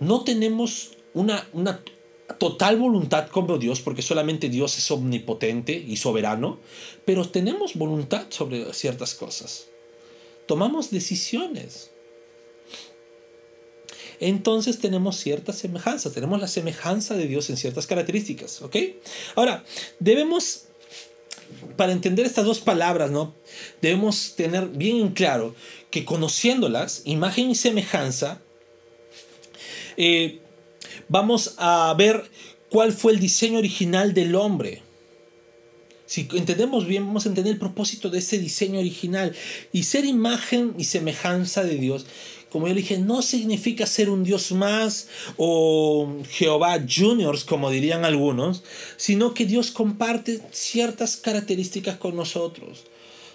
No 0.00 0.24
tenemos 0.24 0.92
una, 1.14 1.48
una 1.52 1.82
total 2.38 2.76
voluntad 2.76 3.28
como 3.28 3.58
Dios, 3.58 3.80
porque 3.80 4.02
solamente 4.02 4.48
Dios 4.48 4.76
es 4.78 4.90
omnipotente 4.90 5.72
y 5.72 5.96
soberano, 5.96 6.58
pero 7.04 7.28
tenemos 7.28 7.74
voluntad 7.74 8.26
sobre 8.30 8.72
ciertas 8.72 9.14
cosas. 9.14 9.66
Tomamos 10.46 10.90
decisiones. 10.90 11.90
Entonces 14.20 14.78
tenemos 14.78 15.16
ciertas 15.16 15.58
semejanzas, 15.58 16.12
tenemos 16.12 16.40
la 16.40 16.46
semejanza 16.46 17.14
de 17.14 17.26
Dios 17.26 17.50
en 17.50 17.56
ciertas 17.56 17.88
características, 17.88 18.62
¿ok? 18.62 18.76
Ahora, 19.34 19.64
debemos, 19.98 20.66
para 21.76 21.92
entender 21.92 22.26
estas 22.26 22.44
dos 22.44 22.60
palabras, 22.60 23.10
¿no? 23.10 23.34
Debemos 23.80 24.34
tener 24.36 24.68
bien 24.68 24.96
en 24.96 25.08
claro 25.10 25.54
que 25.90 26.04
conociéndolas, 26.04 27.02
imagen 27.04 27.50
y 27.50 27.54
semejanza, 27.54 28.40
eh, 29.96 30.40
vamos 31.08 31.54
a 31.58 31.94
ver 31.96 32.30
cuál 32.70 32.92
fue 32.92 33.12
el 33.12 33.20
diseño 33.20 33.58
original 33.58 34.14
del 34.14 34.34
hombre. 34.34 34.82
Si 36.06 36.28
entendemos 36.32 36.86
bien, 36.86 37.06
vamos 37.06 37.24
a 37.24 37.30
entender 37.30 37.54
el 37.54 37.58
propósito 37.58 38.10
de 38.10 38.18
ese 38.18 38.38
diseño 38.38 38.78
original. 38.78 39.34
Y 39.72 39.84
ser 39.84 40.04
imagen 40.04 40.74
y 40.76 40.84
semejanza 40.84 41.64
de 41.64 41.76
Dios, 41.76 42.06
como 42.52 42.68
yo 42.68 42.74
dije, 42.74 42.98
no 42.98 43.22
significa 43.22 43.86
ser 43.86 44.10
un 44.10 44.24
Dios 44.24 44.52
más 44.52 45.08
o 45.38 46.06
Jehová 46.28 46.78
Juniors, 46.86 47.44
como 47.44 47.70
dirían 47.70 48.04
algunos, 48.04 48.62
sino 48.98 49.32
que 49.32 49.46
Dios 49.46 49.70
comparte 49.70 50.42
ciertas 50.50 51.16
características 51.16 51.96
con 51.96 52.14
nosotros. 52.14 52.84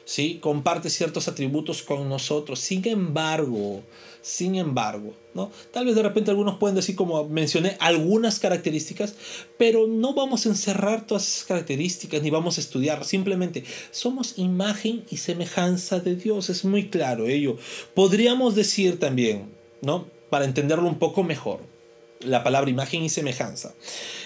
¿Sí? 0.07 0.39
comparte 0.41 0.89
ciertos 0.89 1.27
atributos 1.27 1.83
con 1.83 2.07
nosotros. 2.07 2.59
Sin 2.59 2.87
embargo, 2.87 3.83
sin 4.21 4.55
embargo, 4.55 5.13
¿no? 5.33 5.51
Tal 5.71 5.85
vez 5.85 5.95
de 5.95 6.01
repente 6.01 6.31
algunos 6.31 6.57
pueden 6.57 6.77
decir, 6.77 6.95
como 6.95 7.27
mencioné, 7.27 7.75
algunas 7.81 8.39
características, 8.39 9.15
pero 9.57 9.85
no 9.85 10.13
vamos 10.13 10.45
a 10.45 10.49
encerrar 10.49 11.05
todas 11.05 11.27
esas 11.27 11.43
características 11.43 12.23
ni 12.23 12.29
vamos 12.29 12.57
a 12.57 12.61
estudiar. 12.61 13.03
Simplemente 13.03 13.65
somos 13.91 14.37
imagen 14.37 15.03
y 15.11 15.17
semejanza 15.17 15.99
de 15.99 16.15
Dios. 16.15 16.49
Es 16.49 16.63
muy 16.63 16.87
claro 16.87 17.27
ello. 17.27 17.57
Podríamos 17.93 18.55
decir 18.55 18.99
también, 18.99 19.51
¿no? 19.81 20.07
Para 20.29 20.45
entenderlo 20.45 20.87
un 20.87 20.99
poco 20.99 21.23
mejor 21.23 21.59
la 22.21 22.43
palabra 22.43 22.69
imagen 22.69 23.03
y 23.03 23.09
semejanza. 23.09 23.75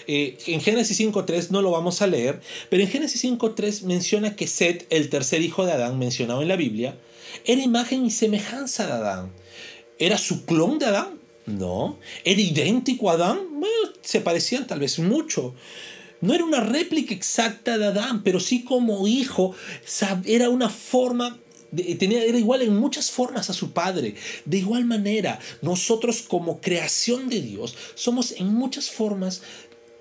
Eh, 0.07 0.37
en 0.47 0.61
Génesis 0.61 0.99
5.3 0.99 1.49
no 1.49 1.61
lo 1.61 1.71
vamos 1.71 2.01
a 2.01 2.07
leer, 2.07 2.41
pero 2.69 2.83
en 2.83 2.89
Génesis 2.89 3.23
5.3 3.23 3.83
menciona 3.83 4.35
que 4.35 4.47
Set, 4.47 4.87
el 4.89 5.09
tercer 5.09 5.41
hijo 5.41 5.65
de 5.65 5.73
Adán 5.73 5.99
mencionado 5.99 6.41
en 6.41 6.47
la 6.47 6.55
Biblia, 6.55 6.97
era 7.45 7.61
imagen 7.61 8.05
y 8.05 8.11
semejanza 8.11 8.85
de 8.85 8.93
Adán. 8.93 9.31
¿Era 9.99 10.17
su 10.17 10.45
clon 10.45 10.79
de 10.79 10.87
Adán? 10.87 11.19
No. 11.45 11.97
¿Era 12.23 12.41
idéntico 12.41 13.09
a 13.09 13.13
Adán? 13.13 13.39
Bueno, 13.51 13.93
se 14.01 14.21
parecían 14.21 14.67
tal 14.67 14.79
vez 14.79 14.99
mucho. 14.99 15.53
No 16.21 16.33
era 16.33 16.43
una 16.43 16.59
réplica 16.59 17.13
exacta 17.13 17.77
de 17.77 17.85
Adán, 17.85 18.23
pero 18.23 18.39
sí 18.39 18.63
como 18.63 19.07
hijo, 19.07 19.55
era 20.25 20.49
una 20.49 20.69
forma 20.69 21.39
tenía, 21.97 22.23
era 22.23 22.37
igual 22.37 22.61
en 22.61 22.75
muchas 22.75 23.11
formas 23.11 23.49
a 23.49 23.53
su 23.53 23.71
Padre. 23.71 24.15
De 24.45 24.57
igual 24.57 24.85
manera, 24.85 25.39
nosotros 25.61 26.21
como 26.21 26.61
creación 26.61 27.29
de 27.29 27.41
Dios 27.41 27.75
somos 27.95 28.33
en 28.33 28.47
muchas 28.47 28.89
formas 28.89 29.41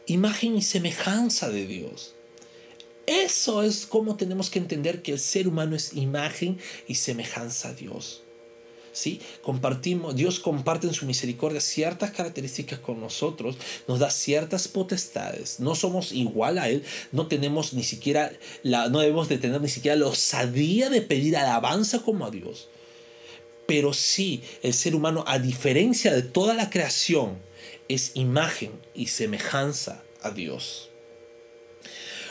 imagen 0.07 0.57
y 0.57 0.63
semejanza 0.63 1.51
de 1.51 1.67
Dios. 1.67 2.15
Eso 3.07 3.63
es 3.63 3.87
como 3.87 4.17
tenemos 4.17 4.51
que 4.51 4.59
entender 4.59 5.03
que 5.03 5.13
el 5.13 5.19
ser 5.19 5.49
humano 5.49 5.75
es 5.75 5.95
imagen 5.95 6.59
y 6.87 6.95
semejanza 6.97 7.71
a 7.71 7.75
Dios. 7.75 8.23
¿Sí? 8.93 9.21
Compartimos, 9.43 10.15
Dios 10.15 10.41
comparte 10.41 10.87
en 10.87 10.95
su 10.95 11.07
misericordia 11.07 11.61
ciertas 11.61 12.11
características 12.11 12.79
con 12.79 13.01
nosotros, 13.01 13.57
nos 13.89 13.99
da 13.99 14.11
ciertas 14.11 14.69
potestades, 14.69 15.61
no 15.61 15.75
somos 15.75 16.13
igual 16.13 16.59
a 16.59 16.69
Él, 16.69 16.85
no 17.13 17.27
tenemos 17.27 17.73
ni 17.73 17.83
siquiera, 17.83 18.33
la, 18.63 18.89
no 18.89 19.01
debemos 19.01 19.29
de 19.29 19.39
tener 19.39 19.61
ni 19.61 19.69
siquiera 19.69 19.97
la 19.97 20.07
osadía 20.07 20.91
de 20.91 21.03
pedir 21.03 21.37
alabanza 21.37 22.01
como 22.01 22.27
a 22.27 22.31
Dios. 22.31 22.69
Pero 23.67 23.93
sí, 23.93 24.43
el 24.63 24.75
ser 24.75 24.97
humano, 24.97 25.25
a 25.29 25.39
diferencia 25.39 26.13
de 26.13 26.23
toda 26.23 26.55
la 26.55 26.71
creación, 26.71 27.39
es 27.89 28.13
imagen 28.15 28.73
y 28.95 29.07
semejanza 29.07 30.03
a 30.23 30.31
Dios. 30.31 30.90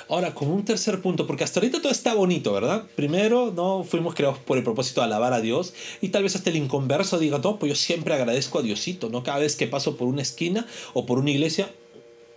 Ahora, 0.09 0.33
como 0.33 0.55
un 0.55 0.65
tercer 0.65 1.01
punto, 1.01 1.27
porque 1.27 1.43
hasta 1.43 1.59
ahorita 1.59 1.81
todo 1.81 1.91
está 1.91 2.15
bonito, 2.15 2.51
¿verdad? 2.51 2.83
Primero, 2.95 3.53
no 3.55 3.83
fuimos 3.83 4.15
creados 4.15 4.39
por 4.39 4.57
el 4.57 4.63
propósito 4.63 5.01
de 5.01 5.05
alabar 5.05 5.33
a 5.33 5.39
Dios 5.39 5.73
y 6.01 6.09
tal 6.09 6.23
vez 6.23 6.35
hasta 6.35 6.49
el 6.49 6.55
inconverso 6.55 7.19
diga, 7.19 7.37
no, 7.37 7.59
pues 7.59 7.69
yo 7.69 7.75
siempre 7.75 8.15
agradezco 8.15 8.57
a 8.57 8.63
Diosito, 8.63 9.09
¿no? 9.09 9.21
Cada 9.21 9.37
vez 9.37 9.55
que 9.55 9.67
paso 9.67 9.97
por 9.97 10.07
una 10.07 10.23
esquina 10.23 10.65
o 10.93 11.05
por 11.05 11.19
una 11.19 11.29
iglesia, 11.29 11.71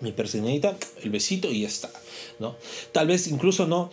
mi 0.00 0.12
persignadita, 0.12 0.76
el 1.02 1.08
besito 1.08 1.50
y 1.50 1.62
ya 1.62 1.68
está, 1.68 1.90
¿no? 2.38 2.56
Tal 2.92 3.06
vez 3.06 3.26
incluso 3.26 3.66
no 3.66 3.90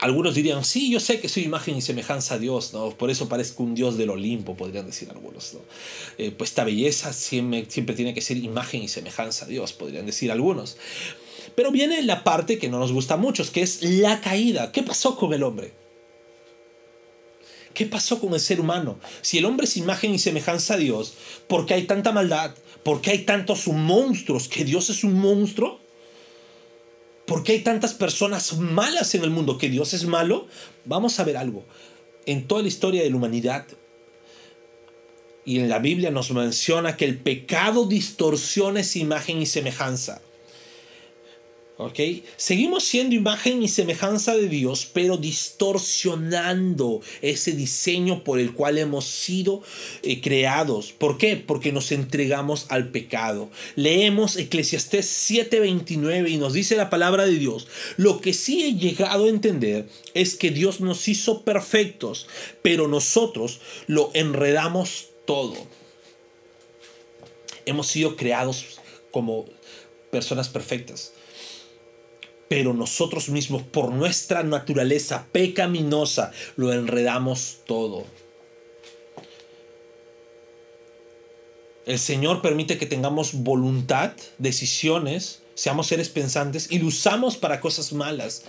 algunos 0.00 0.34
dirían, 0.34 0.64
sí, 0.64 0.90
yo 0.90 1.00
sé 1.00 1.20
que 1.20 1.28
soy 1.28 1.44
imagen 1.44 1.76
y 1.76 1.80
semejanza 1.80 2.34
a 2.34 2.38
Dios, 2.38 2.72
¿no? 2.72 2.90
por 2.90 3.10
eso 3.10 3.28
parezco 3.28 3.62
un 3.62 3.74
Dios 3.74 3.96
del 3.96 4.10
Olimpo, 4.10 4.56
podrían 4.56 4.84
decir 4.84 5.08
algunos. 5.10 5.54
¿no? 5.54 5.60
Eh, 6.18 6.30
pues 6.30 6.50
esta 6.50 6.64
belleza 6.64 7.12
siempre, 7.12 7.64
siempre 7.68 7.94
tiene 7.94 8.12
que 8.12 8.20
ser 8.20 8.36
imagen 8.36 8.82
y 8.82 8.88
semejanza 8.88 9.44
a 9.44 9.48
Dios, 9.48 9.72
podrían 9.72 10.04
decir 10.04 10.30
algunos. 10.30 10.76
Pero 11.54 11.70
viene 11.70 12.02
la 12.02 12.24
parte 12.24 12.58
que 12.58 12.68
no 12.68 12.78
nos 12.78 12.92
gusta 12.92 13.16
mucho, 13.16 13.44
que 13.52 13.62
es 13.62 13.82
la 13.82 14.20
caída. 14.20 14.72
¿Qué 14.72 14.82
pasó 14.82 15.16
con 15.16 15.32
el 15.32 15.42
hombre? 15.42 15.72
¿Qué 17.74 17.86
pasó 17.86 18.20
con 18.20 18.32
el 18.34 18.40
ser 18.40 18.60
humano? 18.60 18.98
Si 19.20 19.38
el 19.38 19.44
hombre 19.44 19.66
es 19.66 19.76
imagen 19.76 20.14
y 20.14 20.18
semejanza 20.18 20.74
a 20.74 20.78
Dios, 20.78 21.14
¿por 21.48 21.66
qué 21.66 21.74
hay 21.74 21.84
tanta 21.84 22.12
maldad? 22.12 22.54
¿Por 22.84 23.00
qué 23.00 23.10
hay 23.10 23.18
tantos 23.24 23.66
monstruos? 23.66 24.48
¿Que 24.48 24.64
Dios 24.64 24.90
es 24.90 25.02
un 25.02 25.14
monstruo? 25.14 25.80
¿Por 27.26 27.42
qué 27.42 27.52
hay 27.52 27.60
tantas 27.60 27.94
personas 27.94 28.56
malas 28.58 29.14
en 29.14 29.24
el 29.24 29.30
mundo? 29.30 29.58
¿Que 29.58 29.68
Dios 29.68 29.92
es 29.94 30.04
malo? 30.04 30.46
Vamos 30.84 31.18
a 31.18 31.24
ver 31.24 31.36
algo. 31.36 31.64
En 32.26 32.46
toda 32.46 32.62
la 32.62 32.68
historia 32.68 33.02
de 33.02 33.10
la 33.10 33.16
humanidad 33.16 33.66
y 35.44 35.58
en 35.58 35.68
la 35.68 35.78
Biblia 35.78 36.10
nos 36.10 36.30
menciona 36.30 36.96
que 36.96 37.04
el 37.04 37.18
pecado 37.18 37.86
distorsiona 37.86 38.80
esa 38.80 38.98
imagen 38.98 39.42
y 39.42 39.46
semejanza. 39.46 40.22
Seguimos 42.36 42.84
siendo 42.84 43.16
imagen 43.16 43.60
y 43.60 43.66
semejanza 43.66 44.36
de 44.36 44.48
Dios, 44.48 44.88
pero 44.92 45.16
distorsionando 45.16 47.00
ese 47.20 47.50
diseño 47.50 48.22
por 48.22 48.38
el 48.38 48.52
cual 48.52 48.78
hemos 48.78 49.06
sido 49.06 49.60
eh, 50.02 50.20
creados. 50.20 50.92
¿Por 50.92 51.18
qué? 51.18 51.34
Porque 51.36 51.72
nos 51.72 51.90
entregamos 51.90 52.66
al 52.68 52.92
pecado. 52.92 53.50
Leemos 53.74 54.36
Eclesiastés 54.36 55.06
7:29 55.28 56.30
y 56.30 56.36
nos 56.36 56.52
dice 56.52 56.76
la 56.76 56.90
palabra 56.90 57.26
de 57.26 57.38
Dios. 57.38 57.66
Lo 57.96 58.20
que 58.20 58.34
sí 58.34 58.62
he 58.62 58.74
llegado 58.74 59.24
a 59.24 59.28
entender 59.28 59.88
es 60.14 60.36
que 60.36 60.52
Dios 60.52 60.80
nos 60.80 61.08
hizo 61.08 61.42
perfectos, 61.42 62.28
pero 62.62 62.86
nosotros 62.86 63.60
lo 63.88 64.12
enredamos 64.14 65.08
todo. 65.26 65.56
Hemos 67.66 67.88
sido 67.88 68.14
creados 68.14 68.78
como 69.10 69.46
personas 70.12 70.48
perfectas 70.48 71.13
pero 72.48 72.74
nosotros 72.74 73.28
mismos 73.28 73.62
por 73.62 73.92
nuestra 73.92 74.42
naturaleza 74.42 75.26
pecaminosa 75.32 76.32
lo 76.56 76.72
enredamos 76.72 77.58
todo. 77.66 78.04
El 81.86 81.98
Señor 81.98 82.40
permite 82.40 82.78
que 82.78 82.86
tengamos 82.86 83.34
voluntad, 83.34 84.12
decisiones, 84.38 85.42
seamos 85.54 85.86
seres 85.86 86.08
pensantes 86.08 86.70
y 86.70 86.78
lo 86.78 86.86
usamos 86.86 87.36
para 87.36 87.60
cosas 87.60 87.92
malas. 87.92 88.44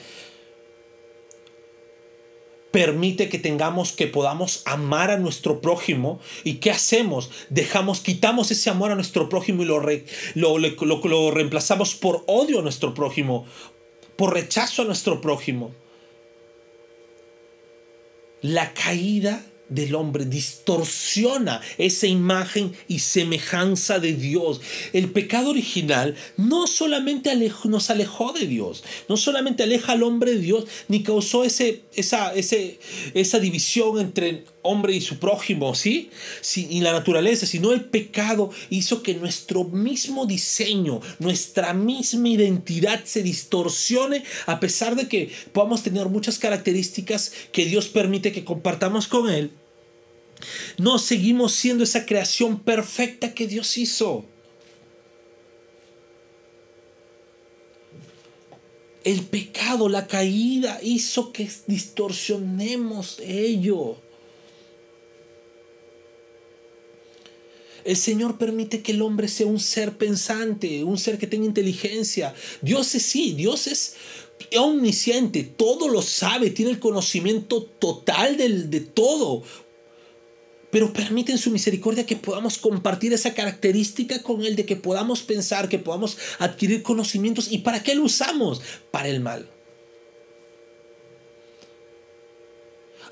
Permite 2.71 3.29
que 3.29 3.39
tengamos, 3.39 3.93
que 3.93 4.07
podamos 4.07 4.61
amar 4.65 5.09
a 5.09 5.17
nuestro 5.17 5.61
prójimo. 5.61 6.19
¿Y 6.43 6.55
qué 6.55 6.71
hacemos? 6.71 7.29
Dejamos, 7.49 8.01
quitamos 8.01 8.51
ese 8.51 8.69
amor 8.69 8.91
a 8.91 8.95
nuestro 8.95 9.29
prójimo 9.29 9.63
y 9.63 9.65
lo, 9.65 9.79
lo, 9.79 11.07
lo 11.07 11.31
reemplazamos 11.31 11.95
por 11.95 12.23
odio 12.27 12.59
a 12.59 12.63
nuestro 12.63 12.93
prójimo 12.93 13.45
por 14.15 14.33
rechazo 14.33 14.81
a 14.81 14.85
nuestro 14.85 15.21
prójimo. 15.21 15.71
La 18.41 18.73
caída 18.73 19.45
del 19.69 19.95
hombre 19.95 20.25
distorsiona 20.25 21.61
esa 21.77 22.07
imagen 22.07 22.73
y 22.87 22.99
semejanza 22.99 23.99
de 23.99 24.13
Dios. 24.13 24.61
El 24.93 25.09
pecado 25.11 25.49
original 25.49 26.15
no 26.37 26.67
solamente 26.67 27.35
nos 27.65 27.89
alejó 27.89 28.33
de 28.33 28.45
Dios, 28.47 28.83
no 29.09 29.17
solamente 29.17 29.63
aleja 29.63 29.93
al 29.93 30.03
hombre 30.03 30.31
de 30.31 30.39
Dios, 30.39 30.65
ni 30.87 31.03
causó 31.03 31.43
esa, 31.43 31.65
esa 32.35 33.39
división 33.39 33.99
entre 33.99 34.43
hombre 34.65 34.93
y 34.93 35.01
su 35.01 35.19
prójimo, 35.19 35.75
¿sí? 35.75 36.09
Y 36.55 36.81
la 36.81 36.91
naturaleza, 36.91 37.45
sino 37.45 37.71
el 37.71 37.85
pecado 37.85 38.49
hizo 38.69 39.03
que 39.03 39.13
nuestro 39.13 39.63
mismo 39.63 40.25
diseño, 40.25 41.01
nuestra 41.19 41.73
misma 41.73 42.29
identidad 42.29 43.03
se 43.05 43.23
distorsione 43.23 44.23
a 44.45 44.59
pesar 44.59 44.95
de 44.95 45.07
que 45.07 45.31
podamos 45.53 45.83
tener 45.83 46.07
muchas 46.07 46.39
características 46.39 47.31
que 47.51 47.65
Dios 47.65 47.87
permite 47.87 48.31
que 48.31 48.43
compartamos 48.43 49.07
con 49.07 49.29
Él. 49.29 49.51
No 50.77 50.97
seguimos 50.99 51.53
siendo 51.53 51.83
esa 51.83 52.05
creación 52.05 52.59
perfecta 52.59 53.33
que 53.33 53.47
Dios 53.47 53.77
hizo. 53.77 54.25
El 59.03 59.21
pecado, 59.21 59.87
la 59.87 60.07
caída 60.07 60.79
hizo 60.81 61.31
que 61.31 61.47
distorsionemos 61.67 63.19
ello. 63.19 63.97
El 67.85 67.95
Señor 67.95 68.39
permite 68.39 68.81
que 68.81 68.93
el 68.93 69.01
hombre 69.03 69.27
sea 69.27 69.45
un 69.45 69.59
ser 69.59 69.95
pensante, 69.95 70.83
un 70.83 70.97
ser 70.97 71.19
que 71.19 71.27
tenga 71.27 71.45
inteligencia. 71.45 72.33
Dios 72.63 72.95
es 72.95 73.03
sí, 73.03 73.33
Dios 73.33 73.67
es 73.67 73.95
omnisciente, 74.57 75.43
todo 75.43 75.87
lo 75.87 76.01
sabe, 76.01 76.49
tiene 76.49 76.71
el 76.71 76.79
conocimiento 76.79 77.61
total 77.61 78.37
de 78.37 78.79
todo. 78.79 79.43
Pero 80.71 80.91
permite 80.91 81.31
en 81.31 81.37
su 81.37 81.51
misericordia 81.51 82.07
que 82.07 82.15
podamos 82.15 82.57
compartir 82.57 83.13
esa 83.13 83.35
característica 83.35 84.23
con 84.23 84.43
Él, 84.43 84.55
de 84.55 84.65
que 84.65 84.75
podamos 84.75 85.21
pensar, 85.21 85.69
que 85.69 85.79
podamos 85.79 86.17
adquirir 86.39 86.81
conocimientos. 86.81 87.51
¿Y 87.51 87.59
para 87.59 87.83
qué 87.83 87.93
lo 87.93 88.03
usamos? 88.03 88.61
Para 88.89 89.09
el 89.09 89.21
mal. 89.21 89.47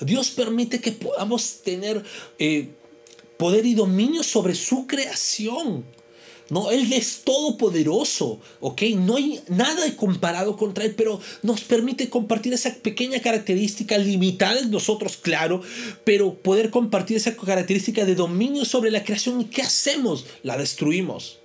Dios 0.01 0.31
permite 0.31 0.81
que 0.81 0.91
podamos 0.91 1.61
tener 1.63 2.03
eh, 2.39 2.69
poder 3.43 3.65
y 3.65 3.73
dominio 3.73 4.23
sobre 4.23 4.55
su 4.55 4.87
creación. 4.87 5.83
No, 6.49 6.71
Él 6.71 6.93
es 6.93 7.23
todopoderoso, 7.25 8.39
¿ok? 8.61 8.83
No 8.95 9.17
hay 9.17 9.41
nada 9.49 9.83
comparado 9.97 10.55
contra 10.55 10.85
Él, 10.85 10.95
pero 10.95 11.19
nos 11.41 11.59
permite 11.65 12.09
compartir 12.09 12.53
esa 12.53 12.73
pequeña 12.73 13.19
característica 13.21 13.97
limitada 13.97 14.61
en 14.61 14.71
nosotros, 14.71 15.17
claro, 15.17 15.61
pero 16.05 16.35
poder 16.35 16.69
compartir 16.69 17.17
esa 17.17 17.35
característica 17.35 18.05
de 18.05 18.15
dominio 18.15 18.63
sobre 18.63 18.91
la 18.91 19.03
creación. 19.03 19.41
¿Y 19.41 19.45
qué 19.45 19.61
hacemos? 19.61 20.25
La 20.41 20.57
destruimos. 20.57 21.39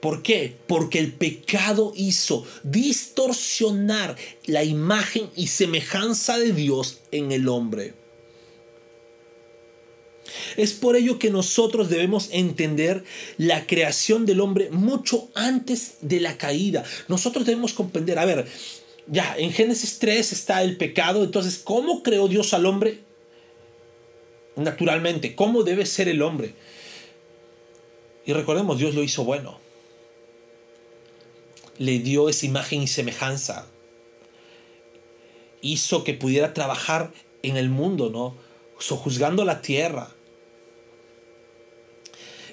¿Por 0.00 0.24
qué? 0.24 0.56
Porque 0.66 0.98
el 0.98 1.12
pecado 1.12 1.92
hizo 1.94 2.44
distorsionar 2.64 4.16
la 4.46 4.64
imagen 4.64 5.30
y 5.36 5.46
semejanza 5.46 6.38
de 6.38 6.52
Dios 6.52 7.02
en 7.12 7.30
el 7.30 7.48
hombre. 7.48 7.94
Es 10.56 10.72
por 10.72 10.96
ello 10.96 11.18
que 11.18 11.30
nosotros 11.30 11.90
debemos 11.90 12.28
entender 12.32 13.04
la 13.36 13.66
creación 13.66 14.26
del 14.26 14.40
hombre 14.40 14.70
mucho 14.70 15.28
antes 15.34 15.94
de 16.00 16.20
la 16.20 16.38
caída. 16.38 16.84
Nosotros 17.08 17.44
debemos 17.44 17.72
comprender, 17.72 18.18
a 18.18 18.24
ver, 18.24 18.46
ya, 19.06 19.34
en 19.36 19.52
Génesis 19.52 19.98
3 19.98 20.32
está 20.32 20.62
el 20.62 20.76
pecado, 20.76 21.24
entonces, 21.24 21.58
¿cómo 21.58 22.02
creó 22.02 22.26
Dios 22.28 22.54
al 22.54 22.66
hombre? 22.66 23.00
Naturalmente, 24.56 25.34
¿cómo 25.34 25.62
debe 25.62 25.84
ser 25.84 26.08
el 26.08 26.22
hombre? 26.22 26.54
Y 28.24 28.32
recordemos, 28.32 28.78
Dios 28.78 28.94
lo 28.94 29.02
hizo 29.02 29.24
bueno. 29.24 29.58
Le 31.76 31.98
dio 31.98 32.28
esa 32.28 32.46
imagen 32.46 32.82
y 32.82 32.86
semejanza. 32.86 33.66
Hizo 35.60 36.04
que 36.04 36.14
pudiera 36.14 36.54
trabajar 36.54 37.12
en 37.42 37.56
el 37.56 37.68
mundo, 37.68 38.10
¿no? 38.10 38.36
Sojuzgando 38.84 39.46
la 39.46 39.62
tierra 39.62 40.10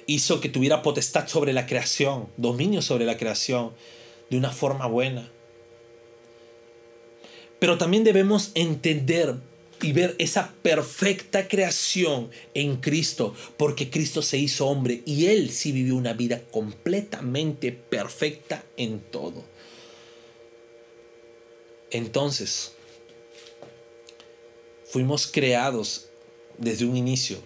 hizo 0.06 0.40
que 0.40 0.48
tuviera 0.48 0.80
potestad 0.80 1.28
sobre 1.28 1.52
la 1.52 1.66
creación, 1.66 2.30
dominio 2.38 2.80
sobre 2.80 3.04
la 3.04 3.18
creación, 3.18 3.72
de 4.30 4.38
una 4.38 4.50
forma 4.50 4.86
buena. 4.86 5.30
Pero 7.58 7.76
también 7.76 8.02
debemos 8.02 8.50
entender 8.54 9.40
y 9.82 9.92
ver 9.92 10.16
esa 10.18 10.54
perfecta 10.62 11.48
creación 11.48 12.30
en 12.54 12.78
Cristo, 12.78 13.34
porque 13.58 13.90
Cristo 13.90 14.22
se 14.22 14.38
hizo 14.38 14.68
hombre 14.68 15.02
y 15.04 15.26
Él 15.26 15.50
sí 15.50 15.70
vivió 15.70 15.96
una 15.96 16.14
vida 16.14 16.40
completamente 16.50 17.72
perfecta 17.72 18.64
en 18.78 19.00
todo. 19.00 19.44
Entonces, 21.90 22.72
fuimos 24.86 25.26
creados 25.26 26.08
desde 26.62 26.84
un 26.84 26.96
inicio 26.96 27.38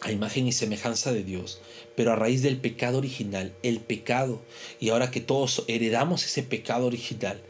a 0.00 0.12
imagen 0.12 0.46
y 0.46 0.52
semejanza 0.52 1.12
de 1.12 1.24
Dios, 1.24 1.60
pero 1.96 2.12
a 2.12 2.16
raíz 2.16 2.42
del 2.42 2.58
pecado 2.58 2.98
original, 2.98 3.54
el 3.62 3.80
pecado, 3.80 4.40
y 4.78 4.90
ahora 4.90 5.10
que 5.10 5.20
todos 5.20 5.64
heredamos 5.66 6.24
ese 6.24 6.42
pecado 6.42 6.86
original, 6.86 7.40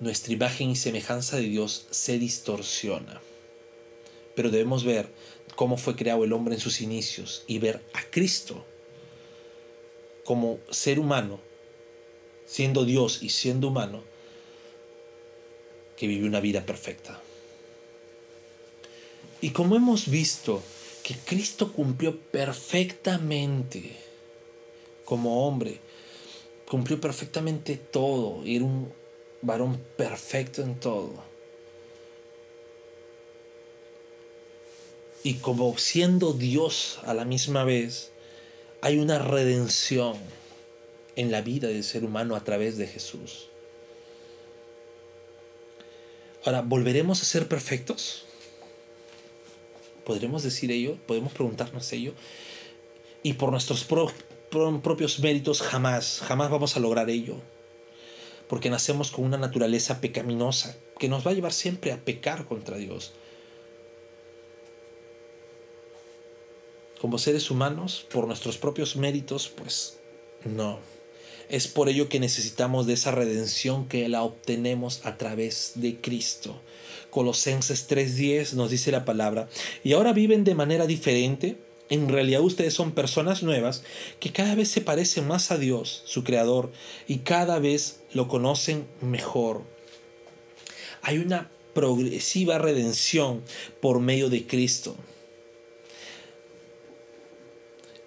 nuestra 0.00 0.32
imagen 0.32 0.70
y 0.70 0.76
semejanza 0.76 1.36
de 1.36 1.42
Dios 1.42 1.86
se 1.90 2.18
distorsiona. 2.18 3.20
Pero 4.34 4.50
debemos 4.50 4.84
ver 4.84 5.08
cómo 5.54 5.76
fue 5.76 5.94
creado 5.94 6.24
el 6.24 6.32
hombre 6.32 6.54
en 6.54 6.60
sus 6.60 6.80
inicios 6.80 7.44
y 7.46 7.58
ver 7.58 7.84
a 7.94 8.02
Cristo 8.10 8.64
como 10.24 10.58
ser 10.70 10.98
humano, 10.98 11.40
siendo 12.46 12.84
Dios 12.84 13.22
y 13.22 13.28
siendo 13.28 13.68
humano, 13.68 14.02
que 15.96 16.06
vivió 16.06 16.26
una 16.26 16.40
vida 16.40 16.66
perfecta. 16.66 17.20
Y 19.42 19.50
como 19.50 19.74
hemos 19.74 20.08
visto, 20.08 20.62
que 21.02 21.16
Cristo 21.16 21.72
cumplió 21.72 22.16
perfectamente 22.16 23.96
como 25.04 25.46
hombre. 25.46 25.80
Cumplió 26.70 27.00
perfectamente 27.00 27.76
todo. 27.76 28.44
Era 28.46 28.64
un 28.64 28.92
varón 29.42 29.84
perfecto 29.96 30.62
en 30.62 30.78
todo. 30.78 31.24
Y 35.24 35.34
como 35.34 35.76
siendo 35.76 36.32
Dios 36.32 37.00
a 37.02 37.12
la 37.12 37.24
misma 37.24 37.64
vez, 37.64 38.12
hay 38.80 38.98
una 38.98 39.18
redención 39.18 40.16
en 41.16 41.32
la 41.32 41.42
vida 41.42 41.66
del 41.66 41.82
ser 41.82 42.04
humano 42.04 42.36
a 42.36 42.44
través 42.44 42.76
de 42.76 42.86
Jesús. 42.86 43.48
Ahora, 46.44 46.62
¿volveremos 46.62 47.22
a 47.22 47.24
ser 47.24 47.48
perfectos? 47.48 48.24
¿Podremos 50.04 50.42
decir 50.42 50.70
ello? 50.70 50.96
¿Podemos 51.06 51.32
preguntarnos 51.32 51.92
ello? 51.92 52.12
Y 53.22 53.34
por 53.34 53.50
nuestros 53.50 53.84
propios 53.84 55.20
méritos 55.20 55.62
jamás, 55.62 56.20
jamás 56.24 56.50
vamos 56.50 56.76
a 56.76 56.80
lograr 56.80 57.08
ello. 57.10 57.36
Porque 58.48 58.70
nacemos 58.70 59.10
con 59.10 59.24
una 59.24 59.38
naturaleza 59.38 60.00
pecaminosa 60.00 60.76
que 60.98 61.08
nos 61.08 61.26
va 61.26 61.30
a 61.30 61.34
llevar 61.34 61.52
siempre 61.52 61.92
a 61.92 62.04
pecar 62.04 62.46
contra 62.46 62.76
Dios. 62.76 63.12
Como 67.00 67.18
seres 67.18 67.50
humanos, 67.50 68.06
por 68.12 68.26
nuestros 68.26 68.58
propios 68.58 68.96
méritos, 68.96 69.48
pues 69.48 69.98
no. 70.44 70.78
Es 71.52 71.68
por 71.68 71.90
ello 71.90 72.08
que 72.08 72.18
necesitamos 72.18 72.86
de 72.86 72.94
esa 72.94 73.10
redención 73.10 73.86
que 73.86 74.08
la 74.08 74.22
obtenemos 74.22 75.04
a 75.04 75.18
través 75.18 75.72
de 75.74 76.00
Cristo. 76.00 76.58
Colosenses 77.10 77.88
3:10 77.88 78.54
nos 78.54 78.70
dice 78.70 78.90
la 78.90 79.04
palabra, 79.04 79.50
y 79.84 79.92
ahora 79.92 80.14
viven 80.14 80.44
de 80.44 80.54
manera 80.54 80.86
diferente. 80.86 81.58
En 81.90 82.08
realidad 82.08 82.40
ustedes 82.40 82.72
son 82.72 82.92
personas 82.92 83.42
nuevas 83.42 83.82
que 84.18 84.32
cada 84.32 84.54
vez 84.54 84.68
se 84.68 84.80
parecen 84.80 85.28
más 85.28 85.50
a 85.50 85.58
Dios, 85.58 86.02
su 86.06 86.24
Creador, 86.24 86.72
y 87.06 87.18
cada 87.18 87.58
vez 87.58 88.00
lo 88.14 88.28
conocen 88.28 88.86
mejor. 89.02 89.60
Hay 91.02 91.18
una 91.18 91.50
progresiva 91.74 92.56
redención 92.56 93.42
por 93.82 94.00
medio 94.00 94.30
de 94.30 94.46
Cristo. 94.46 94.96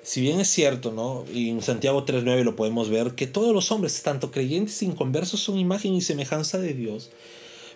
Si 0.05 0.21
bien 0.21 0.39
es 0.39 0.49
cierto, 0.49 0.91
¿no? 0.91 1.25
Y 1.33 1.49
en 1.49 1.63
Santiago 1.63 2.05
3.9 2.05 2.43
lo 2.43 2.55
podemos 2.55 2.91
ver, 2.91 3.15
que 3.15 3.25
todos 3.25 3.55
los 3.55 3.71
hombres, 3.71 4.03
tanto 4.03 4.29
creyentes 4.29 4.79
e 4.83 4.85
inconversos, 4.85 5.39
son 5.39 5.57
imagen 5.57 5.95
y 5.95 6.01
semejanza 6.01 6.59
de 6.59 6.75
Dios. 6.75 7.09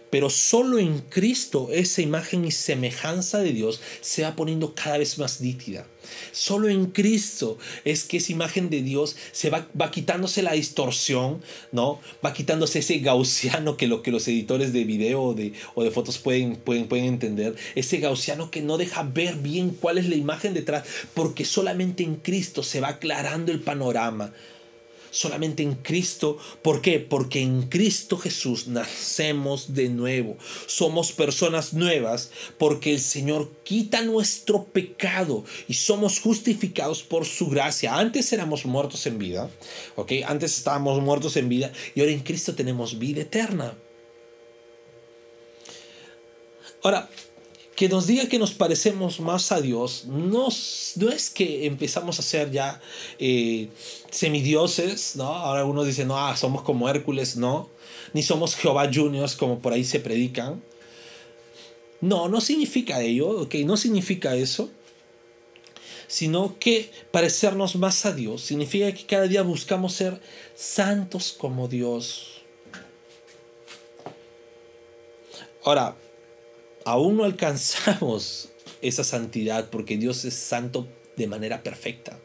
Pero 0.09 0.29
solo 0.29 0.79
en 0.79 0.99
Cristo 0.99 1.69
esa 1.71 2.01
imagen 2.01 2.45
y 2.45 2.51
semejanza 2.51 3.39
de 3.39 3.53
Dios 3.53 3.81
se 4.01 4.23
va 4.23 4.35
poniendo 4.35 4.73
cada 4.73 4.97
vez 4.97 5.17
más 5.17 5.41
nítida. 5.41 5.85
Solo 6.31 6.69
en 6.69 6.87
Cristo 6.87 7.57
es 7.85 8.03
que 8.03 8.17
esa 8.17 8.31
imagen 8.31 8.69
de 8.69 8.81
Dios 8.81 9.15
se 9.31 9.49
va, 9.49 9.67
va 9.79 9.91
quitándose 9.91 10.41
la 10.41 10.53
distorsión, 10.53 11.41
¿no? 11.71 11.99
Va 12.25 12.33
quitándose 12.33 12.79
ese 12.79 12.99
gaussiano 12.99 13.77
que 13.77 13.87
lo 13.87 14.01
que 14.01 14.11
los 14.11 14.27
editores 14.27 14.73
de 14.73 14.83
video 14.85 15.21
o 15.21 15.33
de, 15.33 15.53
o 15.75 15.83
de 15.83 15.91
fotos 15.91 16.17
pueden, 16.17 16.55
pueden, 16.55 16.87
pueden 16.87 17.05
entender. 17.05 17.55
Ese 17.75 17.97
gaussiano 17.97 18.49
que 18.49 18.61
no 18.61 18.77
deja 18.77 19.03
ver 19.03 19.35
bien 19.35 19.71
cuál 19.71 19.97
es 19.97 20.09
la 20.09 20.15
imagen 20.15 20.53
detrás, 20.53 20.83
porque 21.13 21.45
solamente 21.45 22.03
en 22.03 22.15
Cristo 22.15 22.63
se 22.63 22.81
va 22.81 22.89
aclarando 22.89 23.51
el 23.51 23.59
panorama 23.59 24.33
solamente 25.11 25.63
en 25.63 25.75
Cristo. 25.75 26.37
¿Por 26.61 26.81
qué? 26.81 26.99
Porque 26.99 27.41
en 27.41 27.63
Cristo 27.63 28.17
Jesús 28.17 28.67
nacemos 28.67 29.73
de 29.73 29.89
nuevo. 29.89 30.37
Somos 30.67 31.11
personas 31.11 31.73
nuevas 31.73 32.31
porque 32.57 32.93
el 32.93 32.99
Señor 32.99 33.51
quita 33.63 34.01
nuestro 34.01 34.65
pecado 34.65 35.43
y 35.67 35.73
somos 35.73 36.19
justificados 36.19 37.03
por 37.03 37.25
su 37.25 37.49
gracia. 37.49 37.97
Antes 37.97 38.31
éramos 38.33 38.65
muertos 38.65 39.05
en 39.05 39.17
vida, 39.17 39.49
¿ok? 39.95 40.11
Antes 40.25 40.57
estábamos 40.57 41.01
muertos 41.01 41.37
en 41.37 41.49
vida 41.49 41.71
y 41.95 42.01
ahora 42.01 42.11
en 42.11 42.21
Cristo 42.21 42.55
tenemos 42.55 42.99
vida 42.99 43.21
eterna. 43.21 43.73
Ahora, 46.81 47.09
que 47.79 47.87
nos 47.87 48.07
diga 48.07 48.27
que 48.27 48.39
nos 48.39 48.51
parecemos 48.51 49.21
más 49.21 49.53
a 49.53 49.61
Dios, 49.61 50.03
no, 50.05 50.49
no 50.97 51.09
es 51.09 51.29
que 51.29 51.65
empezamos 51.65 52.19
a 52.19 52.21
ser 52.21 52.51
ya 52.51 52.81
eh, 53.19 53.69
semidioses, 54.11 55.15
¿no? 55.15 55.23
Ahora 55.27 55.61
algunos 55.61 55.87
dicen, 55.87 56.09
no, 56.09 56.17
ah, 56.17 56.35
somos 56.35 56.61
como 56.63 56.89
Hércules, 56.89 57.37
no, 57.37 57.69
ni 58.11 58.21
somos 58.21 58.57
Jehová 58.57 58.89
Juniors 58.93 59.37
como 59.37 59.59
por 59.59 59.71
ahí 59.71 59.85
se 59.85 60.01
predican. 60.01 60.61
No, 62.01 62.27
no 62.27 62.41
significa 62.41 62.99
ello, 62.99 63.29
¿ok? 63.43 63.55
No 63.63 63.77
significa 63.77 64.35
eso 64.35 64.69
sino 66.07 66.59
que 66.59 66.91
parecernos 67.11 67.77
más 67.77 68.05
a 68.05 68.11
Dios 68.11 68.41
significa 68.41 68.91
que 68.91 69.05
cada 69.05 69.27
día 69.27 69.43
buscamos 69.43 69.93
ser 69.93 70.19
santos 70.53 71.31
como 71.31 71.69
Dios. 71.69 72.41
Ahora, 75.63 75.95
aún 76.89 77.17
no 77.17 77.23
alcanzamos 77.23 78.49
esa 78.81 79.03
santidad 79.03 79.69
porque 79.69 79.97
Dios 79.97 80.25
es 80.25 80.33
santo 80.33 80.87
de 81.15 81.27
manera 81.27 81.61
perfecta. 81.61 82.19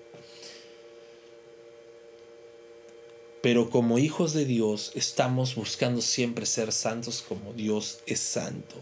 Pero 3.42 3.68
como 3.68 3.98
hijos 3.98 4.33
de 4.33 4.46
Dios 4.46 4.92
estamos 4.94 5.55
buscando 5.55 6.00
siempre 6.00 6.46
ser 6.46 6.72
santos 6.72 7.22
como 7.29 7.53
Dios 7.53 7.98
es 8.07 8.20
santo. 8.20 8.77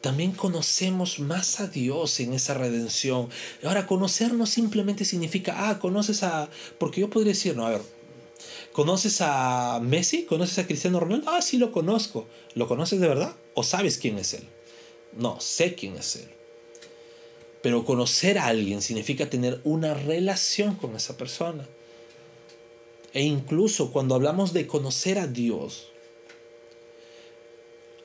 También 0.00 0.32
conocemos 0.32 1.20
más 1.20 1.60
a 1.60 1.68
Dios 1.68 2.18
en 2.18 2.32
esa 2.32 2.54
redención. 2.54 3.28
Ahora, 3.62 3.86
conocer 3.86 4.32
no 4.32 4.46
simplemente 4.46 5.04
significa, 5.04 5.68
ah, 5.68 5.78
conoces 5.78 6.24
a... 6.24 6.50
Porque 6.78 7.02
yo 7.02 7.08
podría 7.08 7.34
decir, 7.34 7.54
no, 7.54 7.64
a 7.64 7.70
ver, 7.70 7.82
¿conoces 8.72 9.20
a 9.20 9.80
Messi? 9.82 10.24
¿Conoces 10.24 10.58
a 10.58 10.66
Cristiano 10.66 11.00
Ronaldo? 11.00 11.30
Ah, 11.30 11.42
sí, 11.42 11.58
lo 11.58 11.72
conozco. 11.72 12.26
¿Lo 12.54 12.68
conoces 12.68 13.00
de 13.00 13.08
verdad? 13.08 13.34
¿O 13.54 13.62
sabes 13.62 13.98
quién 13.98 14.18
es 14.18 14.34
él? 14.34 14.44
No, 15.16 15.40
sé 15.40 15.74
quién 15.74 15.96
es 15.96 16.16
él. 16.16 16.28
Pero 17.62 17.84
conocer 17.84 18.38
a 18.38 18.46
alguien 18.46 18.82
significa 18.82 19.30
tener 19.30 19.60
una 19.64 19.94
relación 19.94 20.74
con 20.74 20.96
esa 20.96 21.16
persona. 21.16 21.66
E 23.12 23.22
incluso 23.22 23.92
cuando 23.92 24.14
hablamos 24.14 24.52
de 24.52 24.66
conocer 24.66 25.18
a 25.18 25.26
Dios, 25.26 25.88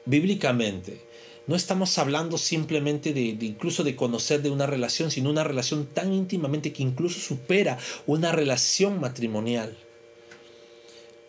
bíblicamente, 0.06 1.02
no 1.48 1.56
estamos 1.56 1.98
hablando 1.98 2.38
simplemente 2.38 3.14
de, 3.14 3.38
incluso 3.40 3.86
de 3.86 3.96
conocer 3.96 4.42
de 4.42 4.50
una 4.50 4.66
relación, 4.66 5.12
sino 5.12 5.30
una 5.30 5.46
relación 5.46 5.86
tan 5.86 6.12
íntimamente 6.12 6.74
que 6.74 6.84
incluso 6.84 7.22
supera 7.22 7.78
una 8.06 8.34
relación 8.34 9.00
matrimonial. 9.00 9.78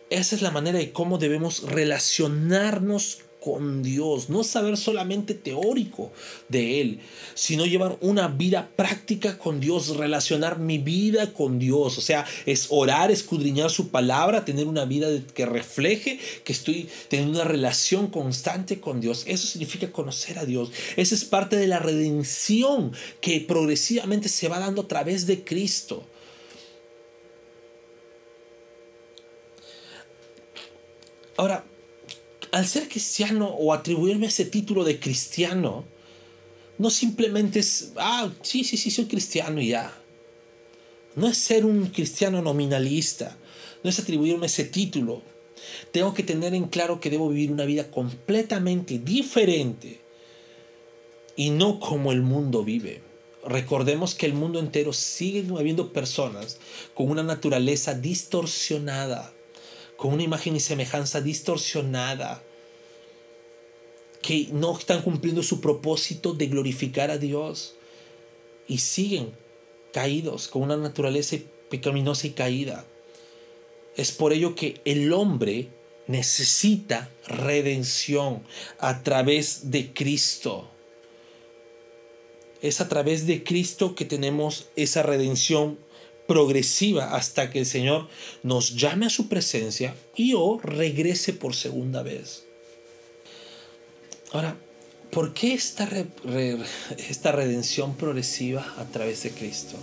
Esa 0.09 0.35
es 0.35 0.41
la 0.41 0.51
manera 0.51 0.79
de 0.79 0.91
cómo 0.91 1.17
debemos 1.17 1.63
relacionarnos 1.63 3.19
con 3.39 3.83
Dios, 3.83 4.29
no 4.29 4.43
saber 4.43 4.75
solamente 4.75 5.33
teórico 5.33 6.11
de 6.49 6.81
Él, 6.81 6.99
sino 7.35 7.65
llevar 7.65 7.97
una 8.01 8.27
vida 8.27 8.69
práctica 8.75 9.37
con 9.37 9.59
Dios, 9.59 9.95
relacionar 9.95 10.59
mi 10.59 10.77
vida 10.77 11.31
con 11.31 11.57
Dios, 11.57 11.97
o 11.97 12.01
sea, 12.01 12.25
es 12.45 12.67
orar, 12.69 13.11
escudriñar 13.11 13.69
su 13.69 13.89
palabra, 13.89 14.43
tener 14.43 14.67
una 14.67 14.85
vida 14.85 15.07
que 15.33 15.45
refleje 15.45 16.19
que 16.43 16.51
estoy 16.51 16.89
teniendo 17.07 17.39
una 17.39 17.47
relación 17.47 18.07
constante 18.07 18.79
con 18.79 18.99
Dios. 18.99 19.23
Eso 19.25 19.47
significa 19.47 19.91
conocer 19.91 20.37
a 20.37 20.45
Dios. 20.45 20.71
Esa 20.97 21.15
es 21.15 21.23
parte 21.23 21.55
de 21.55 21.67
la 21.67 21.79
redención 21.79 22.91
que 23.21 23.39
progresivamente 23.39 24.27
se 24.27 24.49
va 24.49 24.59
dando 24.59 24.81
a 24.81 24.87
través 24.87 25.27
de 25.27 25.43
Cristo. 25.43 26.03
Ahora, 31.39 31.63
al 32.51 32.67
ser 32.67 32.89
cristiano 32.89 33.47
o 33.47 33.71
atribuirme 33.71 34.27
ese 34.27 34.43
título 34.43 34.83
de 34.83 34.99
cristiano, 34.99 35.85
no 36.77 36.89
simplemente 36.89 37.59
es, 37.59 37.93
ah, 37.95 38.29
sí, 38.41 38.65
sí, 38.65 38.75
sí, 38.75 38.91
soy 38.91 39.05
cristiano 39.05 39.61
y 39.61 39.69
ya. 39.69 39.89
No 41.15 41.29
es 41.29 41.37
ser 41.37 41.63
un 41.63 41.85
cristiano 41.85 42.41
nominalista, 42.41 43.37
no 43.85 43.89
es 43.89 43.97
atribuirme 43.99 44.47
ese 44.47 44.65
título. 44.65 45.21
Tengo 45.93 46.13
que 46.13 46.23
tener 46.23 46.53
en 46.53 46.67
claro 46.67 46.99
que 46.99 47.09
debo 47.09 47.29
vivir 47.29 47.53
una 47.53 47.63
vida 47.63 47.89
completamente 47.89 48.99
diferente 48.99 50.01
y 51.37 51.51
no 51.51 51.79
como 51.79 52.11
el 52.11 52.21
mundo 52.21 52.65
vive. 52.65 53.01
Recordemos 53.45 54.13
que 54.13 54.25
el 54.25 54.33
mundo 54.33 54.59
entero 54.59 54.91
sigue 54.91 55.45
habiendo 55.57 55.93
personas 55.93 56.57
con 56.93 57.09
una 57.09 57.23
naturaleza 57.23 57.93
distorsionada 57.93 59.33
con 59.99 60.13
una 60.13 60.23
imagen 60.23 60.55
y 60.55 60.61
semejanza 60.61 61.19
distorsionada, 61.19 62.41
que 64.21 64.47
no 64.53 64.77
están 64.77 65.01
cumpliendo 65.01 65.43
su 65.43 65.59
propósito 65.59 66.33
de 66.33 66.47
glorificar 66.47 67.11
a 67.11 67.17
Dios 67.17 67.75
y 68.65 68.77
siguen 68.77 69.33
caídos 69.91 70.47
con 70.47 70.61
una 70.61 70.77
naturaleza 70.77 71.35
pecaminosa 71.69 72.27
y 72.27 72.29
caída. 72.31 72.85
Es 73.97 74.13
por 74.13 74.31
ello 74.31 74.55
que 74.55 74.79
el 74.85 75.11
hombre 75.11 75.67
necesita 76.07 77.09
redención 77.27 78.43
a 78.77 79.03
través 79.03 79.69
de 79.69 79.91
Cristo. 79.91 80.69
Es 82.61 82.79
a 82.79 82.87
través 82.87 83.27
de 83.27 83.43
Cristo 83.43 83.95
que 83.95 84.05
tenemos 84.05 84.69
esa 84.77 85.03
redención 85.03 85.77
progresiva 86.29 87.15
hasta 87.15 87.49
que 87.49 87.57
el 87.57 87.65
Señor 87.65 88.07
nos 88.43 88.75
llame 88.75 89.07
a 89.07 89.09
su 89.09 89.27
presencia 89.27 89.95
y 90.15 90.35
o 90.35 90.59
regrese 90.59 91.33
por 91.33 91.55
segunda 91.55 92.03
vez. 92.03 92.43
Ahora, 94.31 94.55
¿por 95.09 95.33
qué 95.33 95.55
esta, 95.55 95.89
esta 97.09 97.31
redención 97.31 97.95
progresiva 97.95 98.75
a 98.77 98.85
través 98.85 99.23
de 99.23 99.31
Cristo? 99.31 99.75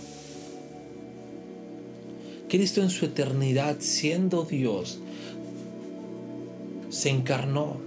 Cristo 2.47 2.81
en 2.81 2.91
su 2.91 3.03
eternidad, 3.03 3.81
siendo 3.81 4.43
Dios, 4.43 4.99
se 6.89 7.09
encarnó 7.09 7.81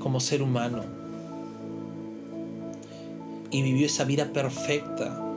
como 0.00 0.20
ser 0.20 0.40
humano 0.40 0.82
y 3.50 3.60
vivió 3.60 3.84
esa 3.84 4.04
vida 4.04 4.32
perfecta 4.32 5.27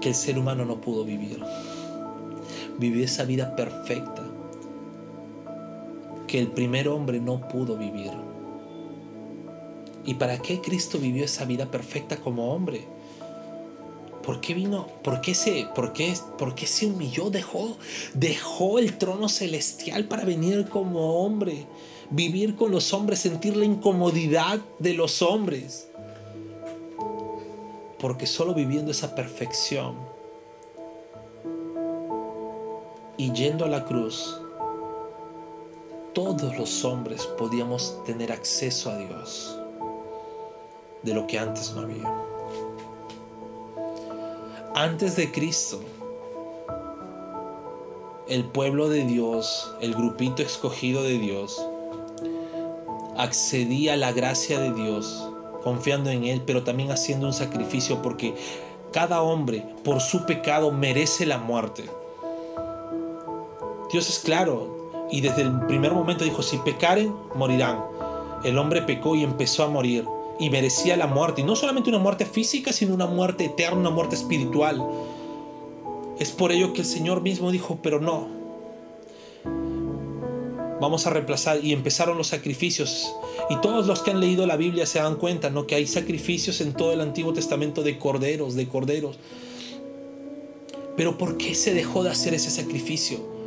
que 0.00 0.10
el 0.10 0.14
ser 0.14 0.38
humano 0.38 0.64
no 0.64 0.80
pudo 0.80 1.04
vivir. 1.04 1.42
Vivió 2.78 3.04
esa 3.04 3.24
vida 3.24 3.56
perfecta 3.56 4.22
que 6.26 6.38
el 6.38 6.48
primer 6.48 6.88
hombre 6.88 7.20
no 7.20 7.48
pudo 7.48 7.76
vivir. 7.76 8.12
¿Y 10.04 10.14
para 10.14 10.38
qué 10.38 10.60
Cristo 10.60 10.98
vivió 10.98 11.24
esa 11.24 11.44
vida 11.44 11.70
perfecta 11.70 12.16
como 12.16 12.54
hombre? 12.54 12.86
¿Por 14.22 14.40
qué 14.40 14.54
vino? 14.54 14.86
¿Por 15.02 15.20
qué 15.20 15.34
se, 15.34 15.66
por 15.74 15.92
qué, 15.92 16.14
por 16.38 16.54
qué 16.54 16.66
se 16.66 16.86
humilló? 16.86 17.30
Dejó, 17.30 17.78
dejó 18.14 18.78
el 18.78 18.98
trono 18.98 19.28
celestial 19.28 20.04
para 20.04 20.24
venir 20.24 20.68
como 20.68 21.24
hombre, 21.24 21.66
vivir 22.10 22.54
con 22.54 22.70
los 22.70 22.92
hombres, 22.92 23.20
sentir 23.20 23.56
la 23.56 23.64
incomodidad 23.64 24.60
de 24.78 24.94
los 24.94 25.22
hombres 25.22 25.87
porque 27.98 28.26
solo 28.26 28.54
viviendo 28.54 28.90
esa 28.90 29.14
perfección 29.14 29.96
y 33.16 33.32
yendo 33.32 33.64
a 33.64 33.68
la 33.68 33.84
cruz, 33.84 34.40
todos 36.14 36.56
los 36.56 36.84
hombres 36.84 37.26
podíamos 37.26 38.02
tener 38.04 38.32
acceso 38.32 38.90
a 38.90 38.96
Dios 38.96 39.58
de 41.02 41.14
lo 41.14 41.26
que 41.26 41.38
antes 41.38 41.72
no 41.74 41.82
había. 41.82 42.24
Antes 44.74 45.16
de 45.16 45.32
Cristo, 45.32 45.80
el 48.28 48.44
pueblo 48.44 48.88
de 48.88 49.04
Dios, 49.04 49.74
el 49.80 49.94
grupito 49.94 50.42
escogido 50.42 51.02
de 51.02 51.18
Dios, 51.18 51.60
accedía 53.16 53.94
a 53.94 53.96
la 53.96 54.12
gracia 54.12 54.60
de 54.60 54.72
Dios 54.72 55.27
confiando 55.68 56.08
en 56.08 56.24
Él, 56.24 56.42
pero 56.46 56.62
también 56.62 56.90
haciendo 56.90 57.26
un 57.26 57.34
sacrificio 57.34 58.00
porque 58.00 58.34
cada 58.90 59.20
hombre 59.20 59.66
por 59.84 60.00
su 60.00 60.24
pecado 60.24 60.72
merece 60.72 61.26
la 61.26 61.36
muerte. 61.36 61.84
Dios 63.92 64.08
es 64.08 64.18
claro 64.18 65.06
y 65.10 65.20
desde 65.20 65.42
el 65.42 65.60
primer 65.66 65.92
momento 65.92 66.24
dijo, 66.24 66.42
si 66.42 66.56
pecaren, 66.56 67.14
morirán. 67.34 67.84
El 68.44 68.56
hombre 68.56 68.80
pecó 68.80 69.14
y 69.14 69.24
empezó 69.24 69.64
a 69.64 69.68
morir 69.68 70.06
y 70.38 70.48
merecía 70.48 70.96
la 70.96 71.06
muerte. 71.06 71.42
Y 71.42 71.44
no 71.44 71.54
solamente 71.54 71.90
una 71.90 71.98
muerte 71.98 72.24
física, 72.24 72.72
sino 72.72 72.94
una 72.94 73.06
muerte 73.06 73.44
eterna, 73.44 73.80
una 73.80 73.90
muerte 73.90 74.14
espiritual. 74.14 74.82
Es 76.18 76.30
por 76.30 76.50
ello 76.50 76.72
que 76.72 76.80
el 76.80 76.86
Señor 76.86 77.20
mismo 77.20 77.50
dijo, 77.50 77.78
pero 77.82 78.00
no, 78.00 78.37
vamos 80.80 81.06
a 81.06 81.10
reemplazar 81.10 81.64
y 81.64 81.72
empezaron 81.72 82.18
los 82.18 82.28
sacrificios. 82.28 83.12
Y 83.50 83.56
todos 83.60 83.86
los 83.86 84.02
que 84.02 84.10
han 84.10 84.20
leído 84.20 84.46
la 84.46 84.56
Biblia 84.56 84.86
se 84.86 84.98
dan 84.98 85.16
cuenta, 85.16 85.50
¿no? 85.50 85.66
Que 85.66 85.74
hay 85.74 85.86
sacrificios 85.86 86.60
en 86.60 86.72
todo 86.72 86.92
el 86.92 87.00
Antiguo 87.00 87.32
Testamento 87.32 87.82
de 87.82 87.98
corderos, 87.98 88.54
de 88.54 88.68
corderos. 88.68 89.18
Pero 90.96 91.16
¿por 91.16 91.36
qué 91.36 91.54
se 91.54 91.74
dejó 91.74 92.02
de 92.02 92.10
hacer 92.10 92.34
ese 92.34 92.50
sacrificio? 92.50 93.37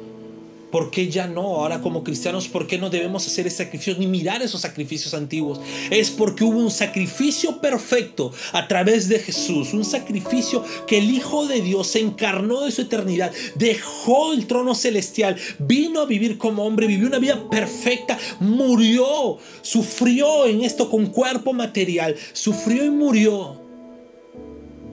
¿Por 0.72 0.90
qué 0.90 1.10
ya 1.10 1.28
no? 1.28 1.42
Ahora 1.42 1.82
como 1.82 2.04
cristianos, 2.04 2.48
¿por 2.48 2.66
qué 2.66 2.78
no 2.78 2.90
debemos 2.90 3.28
hacer 3.28 3.46
ese 3.46 3.58
sacrificio 3.58 3.96
ni 4.00 4.08
mirar 4.08 4.42
esos 4.42 4.62
sacrificios 4.62 5.14
antiguos? 5.14 5.60
Es 5.90 6.10
porque 6.10 6.44
hubo 6.44 6.58
un 6.58 6.72
sacrificio 6.72 7.60
perfecto 7.60 8.32
a 8.54 8.68
través 8.68 9.10
de 9.10 9.20
Jesús, 9.20 9.74
un 9.74 9.84
sacrificio 9.84 10.64
que 10.88 10.98
el 10.98 11.12
Hijo 11.12 11.46
de 11.48 11.62
Dios 11.62 11.88
se 11.88 12.00
encarnó 12.00 12.62
de 12.62 12.72
su 12.72 12.84
eternidad, 12.84 13.32
dejó 13.56 14.34
el 14.34 14.48
trono 14.48 14.74
celestial, 14.74 15.36
vino 15.60 16.02
a 16.02 16.06
vivir 16.06 16.38
como 16.38 16.64
hombre, 16.64 16.88
vivió 16.88 17.08
una 17.08 17.20
vida 17.20 17.50
perfecta, 17.50 18.18
murió, 18.40 19.38
sufrió 19.62 20.46
en 20.46 20.62
esto 20.62 20.90
con 20.90 21.08
cuerpo 21.08 21.52
material, 21.52 22.16
sufrió 22.34 22.86
y 22.86 22.90
murió 22.90 23.60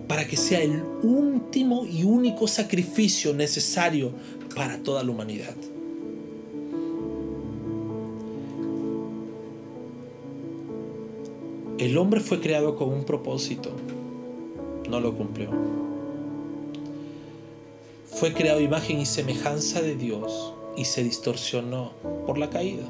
para 0.08 0.26
que 0.26 0.36
sea 0.36 0.60
el 0.62 0.82
último 1.02 1.86
y 1.86 2.02
único 2.02 2.48
sacrificio 2.48 3.34
necesario 3.34 4.12
para 4.58 4.82
toda 4.82 5.04
la 5.04 5.12
humanidad. 5.12 5.54
El 11.78 11.96
hombre 11.96 12.18
fue 12.18 12.40
creado 12.40 12.74
con 12.74 12.92
un 12.92 13.04
propósito, 13.04 13.70
no 14.90 14.98
lo 14.98 15.14
cumplió. 15.14 15.50
fue 18.10 18.32
creado 18.32 18.60
imagen 18.60 18.98
y 18.98 19.06
semejanza 19.06 19.80
de 19.80 19.94
Dios 19.94 20.52
y 20.76 20.86
se 20.86 21.04
distorsionó 21.04 21.92
por 22.26 22.36
la 22.36 22.50
caída. 22.50 22.82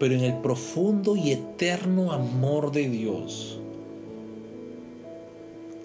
Pero 0.00 0.14
en 0.16 0.22
el 0.22 0.38
profundo 0.38 1.14
y 1.14 1.30
eterno 1.30 2.10
amor 2.10 2.72
de 2.72 2.88
Dios 2.88 3.60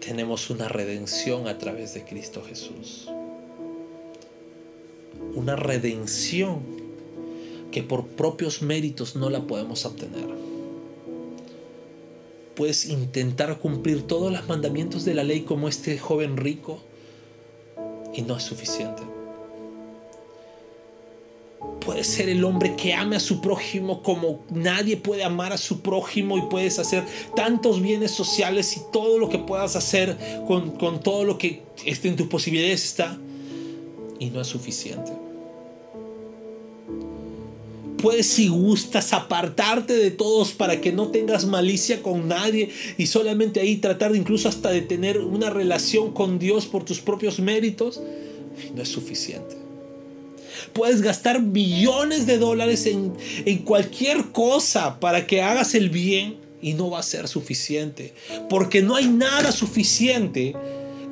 tenemos 0.06 0.50
una 0.50 0.68
redención 0.68 1.48
a 1.48 1.58
través 1.58 1.94
de 1.94 2.04
Cristo 2.04 2.44
Jesús. 2.44 3.08
Una 5.34 5.56
redención 5.56 6.60
que 7.72 7.84
por 7.84 8.08
propios 8.08 8.62
méritos 8.62 9.16
no 9.16 9.30
la 9.30 9.48
podemos 9.48 9.86
obtener. 9.86 10.28
Puedes 12.56 12.86
intentar 12.86 13.58
cumplir 13.60 14.06
todos 14.06 14.32
los 14.32 14.48
mandamientos 14.48 15.06
de 15.06 15.14
la 15.14 15.24
ley 15.24 15.42
como 15.42 15.70
este 15.70 15.98
joven 15.98 16.38
rico 16.38 16.80
y 18.14 18.22
no 18.24 18.38
es 18.38 18.44
suficiente. 18.44 19.02
Puedes 21.94 22.08
ser 22.08 22.28
el 22.28 22.44
hombre 22.44 22.76
que 22.76 22.96
ame 22.96 23.18
a 23.18 23.20
su 23.20 23.40
prójimo 23.40 24.02
como 24.02 24.44
nadie 24.50 24.98
puede 24.98 25.24
amar 25.24 25.54
a 25.54 25.60
su 25.60 25.82
prójimo 25.82 26.40
y 26.40 26.42
puedes 26.50 26.80
hacer 26.80 27.04
tantos 27.36 27.84
bienes 27.84 28.10
sociales 28.10 28.76
y 28.78 28.82
todo 28.92 29.20
lo 29.20 29.30
que 29.30 29.38
puedas 29.38 29.76
hacer 29.76 30.18
con, 30.48 30.72
con 30.72 31.02
todo 31.02 31.24
lo 31.24 31.38
que 31.38 31.62
esté 31.86 32.08
en 32.08 32.16
tus 32.16 32.26
posibilidades 32.26 32.84
está 32.84 33.16
y 34.18 34.32
no 34.32 34.42
es 34.42 34.48
suficiente 34.48 35.12
puedes 38.02 38.26
si 38.26 38.48
gustas 38.48 39.14
apartarte 39.14 39.94
de 39.94 40.10
todos 40.10 40.52
para 40.52 40.82
que 40.82 40.92
no 40.92 41.10
tengas 41.10 41.46
malicia 41.46 42.02
con 42.02 42.28
nadie 42.28 42.72
y 42.98 43.06
solamente 43.06 43.60
ahí 43.60 43.78
tratar 43.78 44.16
incluso 44.16 44.50
hasta 44.50 44.72
de 44.72 44.82
tener 44.82 45.20
una 45.20 45.52
relación 45.52 46.12
con 46.12 46.40
Dios 46.40 46.66
por 46.66 46.84
tus 46.84 47.02
propios 47.02 47.40
méritos, 47.40 48.02
no 48.76 48.82
es 48.82 48.90
suficiente. 48.90 49.63
Puedes 50.74 51.02
gastar 51.02 51.42
millones 51.42 52.26
de 52.26 52.38
dólares 52.38 52.86
en, 52.86 53.14
en 53.46 53.60
cualquier 53.60 54.32
cosa 54.32 55.00
para 55.00 55.28
que 55.28 55.42
hagas 55.42 55.76
el 55.76 55.90
bien 55.90 56.38
y 56.62 56.74
no 56.74 56.90
va 56.90 57.00
a 57.00 57.04
ser 57.04 57.28
suficiente. 57.28 58.14
Porque 58.50 58.82
no 58.82 58.96
hay 58.96 59.08
nada 59.08 59.52
suficiente 59.52 60.56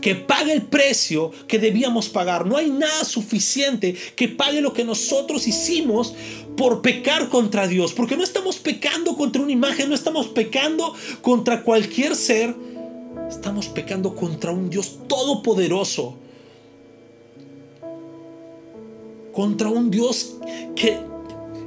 que 0.01 0.15
pague 0.15 0.51
el 0.51 0.63
precio 0.63 1.31
que 1.47 1.59
debíamos 1.59 2.09
pagar. 2.09 2.45
No 2.45 2.57
hay 2.57 2.69
nada 2.69 3.05
suficiente 3.05 3.95
que 4.15 4.27
pague 4.27 4.61
lo 4.61 4.73
que 4.73 4.83
nosotros 4.83 5.47
hicimos 5.47 6.13
por 6.57 6.81
pecar 6.81 7.29
contra 7.29 7.67
Dios. 7.67 7.93
Porque 7.93 8.17
no 8.17 8.23
estamos 8.23 8.57
pecando 8.57 9.15
contra 9.15 9.41
una 9.41 9.51
imagen, 9.51 9.89
no 9.89 9.95
estamos 9.95 10.27
pecando 10.27 10.93
contra 11.21 11.63
cualquier 11.63 12.15
ser. 12.15 12.55
Estamos 13.29 13.67
pecando 13.67 14.15
contra 14.15 14.51
un 14.51 14.69
Dios 14.69 14.99
todopoderoso. 15.07 16.17
Contra 19.33 19.69
un 19.69 19.89
Dios 19.89 20.35
que 20.75 20.99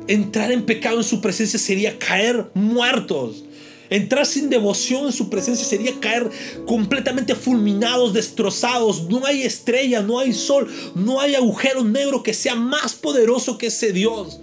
entrar 0.06 0.52
en 0.52 0.66
pecado 0.66 0.98
en 0.98 1.04
su 1.04 1.20
presencia 1.20 1.58
sería 1.58 1.98
caer 1.98 2.50
muertos. 2.54 3.44
Entrar 3.90 4.26
sin 4.26 4.48
devoción 4.48 5.06
en 5.06 5.12
su 5.12 5.28
presencia 5.28 5.64
sería 5.64 5.98
caer 6.00 6.30
completamente 6.66 7.34
fulminados, 7.34 8.12
destrozados. 8.12 9.08
No 9.08 9.24
hay 9.26 9.42
estrella, 9.42 10.02
no 10.02 10.18
hay 10.18 10.32
sol, 10.32 10.72
no 10.94 11.20
hay 11.20 11.34
agujero 11.34 11.84
negro 11.84 12.22
que 12.22 12.34
sea 12.34 12.54
más 12.54 12.94
poderoso 12.94 13.58
que 13.58 13.66
ese 13.66 13.92
Dios. 13.92 14.40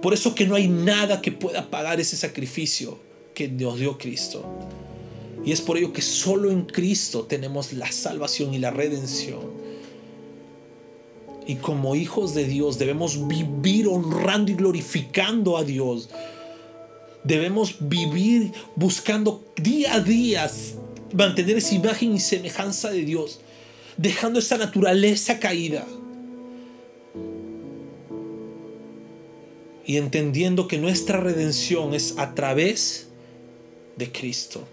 Por 0.00 0.14
eso 0.14 0.34
que 0.34 0.46
no 0.46 0.54
hay 0.54 0.68
nada 0.68 1.20
que 1.20 1.30
pueda 1.30 1.70
pagar 1.70 2.00
ese 2.00 2.16
sacrificio 2.16 2.98
que 3.34 3.48
nos 3.48 3.78
dio 3.78 3.98
Cristo. 3.98 4.44
Y 5.44 5.52
es 5.52 5.60
por 5.60 5.76
ello 5.76 5.92
que 5.92 6.02
solo 6.02 6.50
en 6.50 6.64
Cristo 6.64 7.24
tenemos 7.24 7.72
la 7.72 7.90
salvación 7.90 8.54
y 8.54 8.58
la 8.58 8.70
redención. 8.70 9.40
Y 11.46 11.56
como 11.56 11.94
hijos 11.94 12.34
de 12.34 12.44
Dios 12.44 12.78
debemos 12.78 13.26
vivir 13.26 13.88
honrando 13.88 14.52
y 14.52 14.54
glorificando 14.54 15.56
a 15.56 15.64
Dios 15.64 16.08
Debemos 17.24 17.76
vivir 17.80 18.52
buscando 18.74 19.44
día 19.56 19.94
a 19.94 20.00
día 20.00 20.50
mantener 21.12 21.58
esa 21.58 21.74
imagen 21.74 22.14
y 22.14 22.20
semejanza 22.20 22.90
de 22.90 23.04
Dios, 23.04 23.40
dejando 23.96 24.40
esa 24.40 24.56
naturaleza 24.58 25.38
caída. 25.38 25.86
Y 29.84 29.98
entendiendo 29.98 30.68
que 30.68 30.78
nuestra 30.78 31.20
redención 31.20 31.94
es 31.94 32.14
a 32.18 32.34
través 32.34 33.08
de 33.96 34.10
Cristo. 34.10 34.66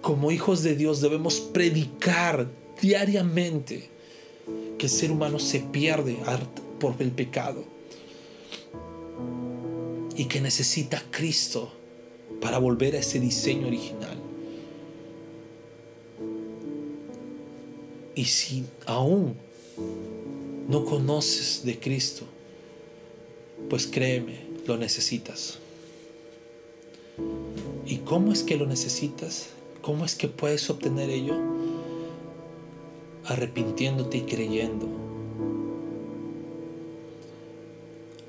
Como 0.00 0.30
hijos 0.30 0.62
de 0.62 0.76
Dios 0.76 1.00
debemos 1.00 1.40
predicar 1.40 2.48
diariamente 2.80 3.90
que 4.78 4.86
el 4.86 4.90
ser 4.90 5.10
humano 5.10 5.38
se 5.38 5.60
pierde 5.60 6.18
por 6.80 6.94
el 7.00 7.10
pecado 7.12 7.64
y 10.16 10.26
que 10.26 10.40
necesita 10.40 11.02
Cristo 11.10 11.72
para 12.40 12.58
volver 12.58 12.94
a 12.94 12.98
ese 12.98 13.20
diseño 13.20 13.66
original. 13.66 14.16
Y 18.14 18.26
si 18.26 18.64
aún 18.86 19.34
no 20.68 20.84
conoces 20.84 21.62
de 21.64 21.78
Cristo, 21.78 22.24
pues 23.68 23.86
créeme, 23.86 24.38
lo 24.66 24.76
necesitas. 24.76 25.58
¿Y 27.86 27.98
cómo 27.98 28.32
es 28.32 28.42
que 28.42 28.56
lo 28.56 28.66
necesitas? 28.66 29.48
¿Cómo 29.82 30.04
es 30.04 30.14
que 30.14 30.28
puedes 30.28 30.68
obtener 30.70 31.10
ello? 31.10 31.53
Arrepintiéndote 33.26 34.18
y 34.18 34.22
creyendo 34.22 35.04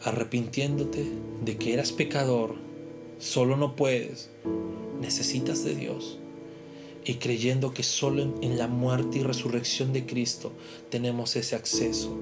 arrepintiéndote 0.05 1.03
de 1.43 1.57
que 1.57 1.73
eras 1.73 1.91
pecador, 1.91 2.53
solo 3.17 3.57
no 3.57 3.75
puedes, 3.75 4.29
necesitas 5.01 5.63
de 5.63 5.75
Dios 5.75 6.19
y 7.03 7.15
creyendo 7.15 7.73
que 7.73 7.83
solo 7.83 8.21
en, 8.41 8.57
la 8.57 8.67
muerte 8.67 9.19
y 9.19 9.23
resurrección 9.23 9.93
de 9.93 10.05
Cristo 10.05 10.51
tenemos 10.89 11.35
ese 11.35 11.55
acceso. 11.55 12.15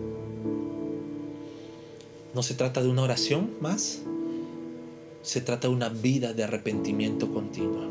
No 2.34 2.42
se 2.42 2.54
trata 2.54 2.82
de 2.82 2.90
una 2.90 3.04
oración 3.04 3.52
más, 3.60 4.02
se 5.22 5.42
trata 5.42 5.68
de 5.68 5.74
una 5.74 5.90
vida 5.90 6.34
de 6.34 6.44
arrepentimiento 6.44 7.32
continuo. 7.32 7.88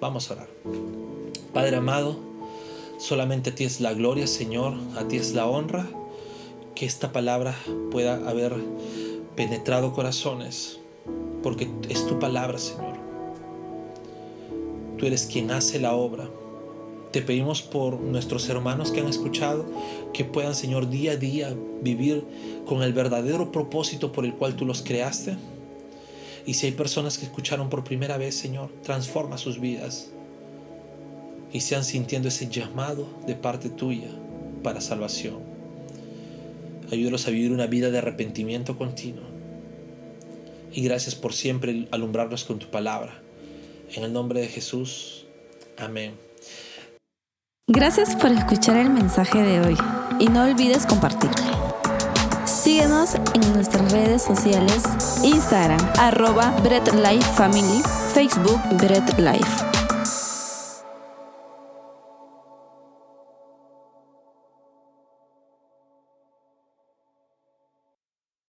Vamos 0.00 0.30
a 0.30 0.34
orar. 0.34 0.48
Padre 1.52 1.76
amado, 1.76 2.18
solamente 2.98 3.50
a 3.50 3.54
ti 3.54 3.64
es 3.64 3.80
la 3.80 3.94
gloria, 3.94 4.26
Señor, 4.26 4.74
a 4.96 5.06
ti 5.08 5.16
es 5.16 5.34
la 5.34 5.46
honra 5.46 5.86
que 6.74 6.86
esta 6.86 7.12
palabra 7.12 7.56
pueda 7.90 8.16
haber 8.28 8.54
penetrado 9.34 9.92
corazones, 9.92 10.78
porque 11.42 11.68
es 11.88 12.06
tu 12.06 12.18
palabra, 12.18 12.58
Señor. 12.58 12.96
Tú 14.98 15.06
eres 15.06 15.26
quien 15.26 15.50
hace 15.50 15.78
la 15.78 15.94
obra. 15.94 16.28
Te 17.12 17.22
pedimos 17.22 17.62
por 17.62 18.00
nuestros 18.00 18.48
hermanos 18.48 18.92
que 18.92 19.00
han 19.00 19.08
escuchado, 19.08 19.64
que 20.12 20.24
puedan, 20.24 20.54
Señor, 20.54 20.90
día 20.90 21.12
a 21.12 21.16
día 21.16 21.56
vivir 21.80 22.24
con 22.66 22.82
el 22.82 22.92
verdadero 22.92 23.52
propósito 23.52 24.12
por 24.12 24.24
el 24.24 24.34
cual 24.34 24.56
tú 24.56 24.66
los 24.66 24.82
creaste. 24.82 25.36
Y 26.44 26.54
si 26.54 26.66
hay 26.66 26.72
personas 26.72 27.16
que 27.16 27.24
escucharon 27.24 27.70
por 27.70 27.84
primera 27.84 28.18
vez, 28.18 28.34
Señor, 28.34 28.70
transforma 28.82 29.38
sus 29.38 29.60
vidas 29.60 30.10
y 31.56 31.60
sean 31.60 31.84
sintiendo 31.84 32.28
ese 32.28 32.48
llamado 32.48 33.08
de 33.26 33.34
parte 33.34 33.70
tuya 33.70 34.08
para 34.62 34.82
salvación. 34.82 35.38
Ayúdalos 36.92 37.26
a 37.26 37.30
vivir 37.30 37.50
una 37.50 37.66
vida 37.66 37.90
de 37.90 37.96
arrepentimiento 37.96 38.76
continuo. 38.76 39.24
Y 40.70 40.82
gracias 40.82 41.14
por 41.14 41.32
siempre 41.32 41.88
alumbrarnos 41.92 42.44
con 42.44 42.58
tu 42.58 42.66
palabra. 42.66 43.22
En 43.94 44.04
el 44.04 44.12
nombre 44.12 44.42
de 44.42 44.48
Jesús. 44.48 45.24
Amén. 45.78 46.14
Gracias 47.66 48.14
por 48.16 48.30
escuchar 48.32 48.76
el 48.76 48.90
mensaje 48.90 49.42
de 49.42 49.60
hoy 49.60 49.76
y 50.20 50.28
no 50.28 50.44
olvides 50.44 50.84
compartirlo. 50.84 51.56
Síguenos 52.44 53.14
en 53.14 53.52
nuestras 53.54 53.90
redes 53.90 54.20
sociales, 54.20 54.82
Instagram, 55.24 55.80
arroba 55.98 56.50
Bread 56.62 56.92
Life 56.96 57.32
Family, 57.32 57.80
Facebook 58.12 58.60
Bread 58.78 59.18
Life. 59.18 59.65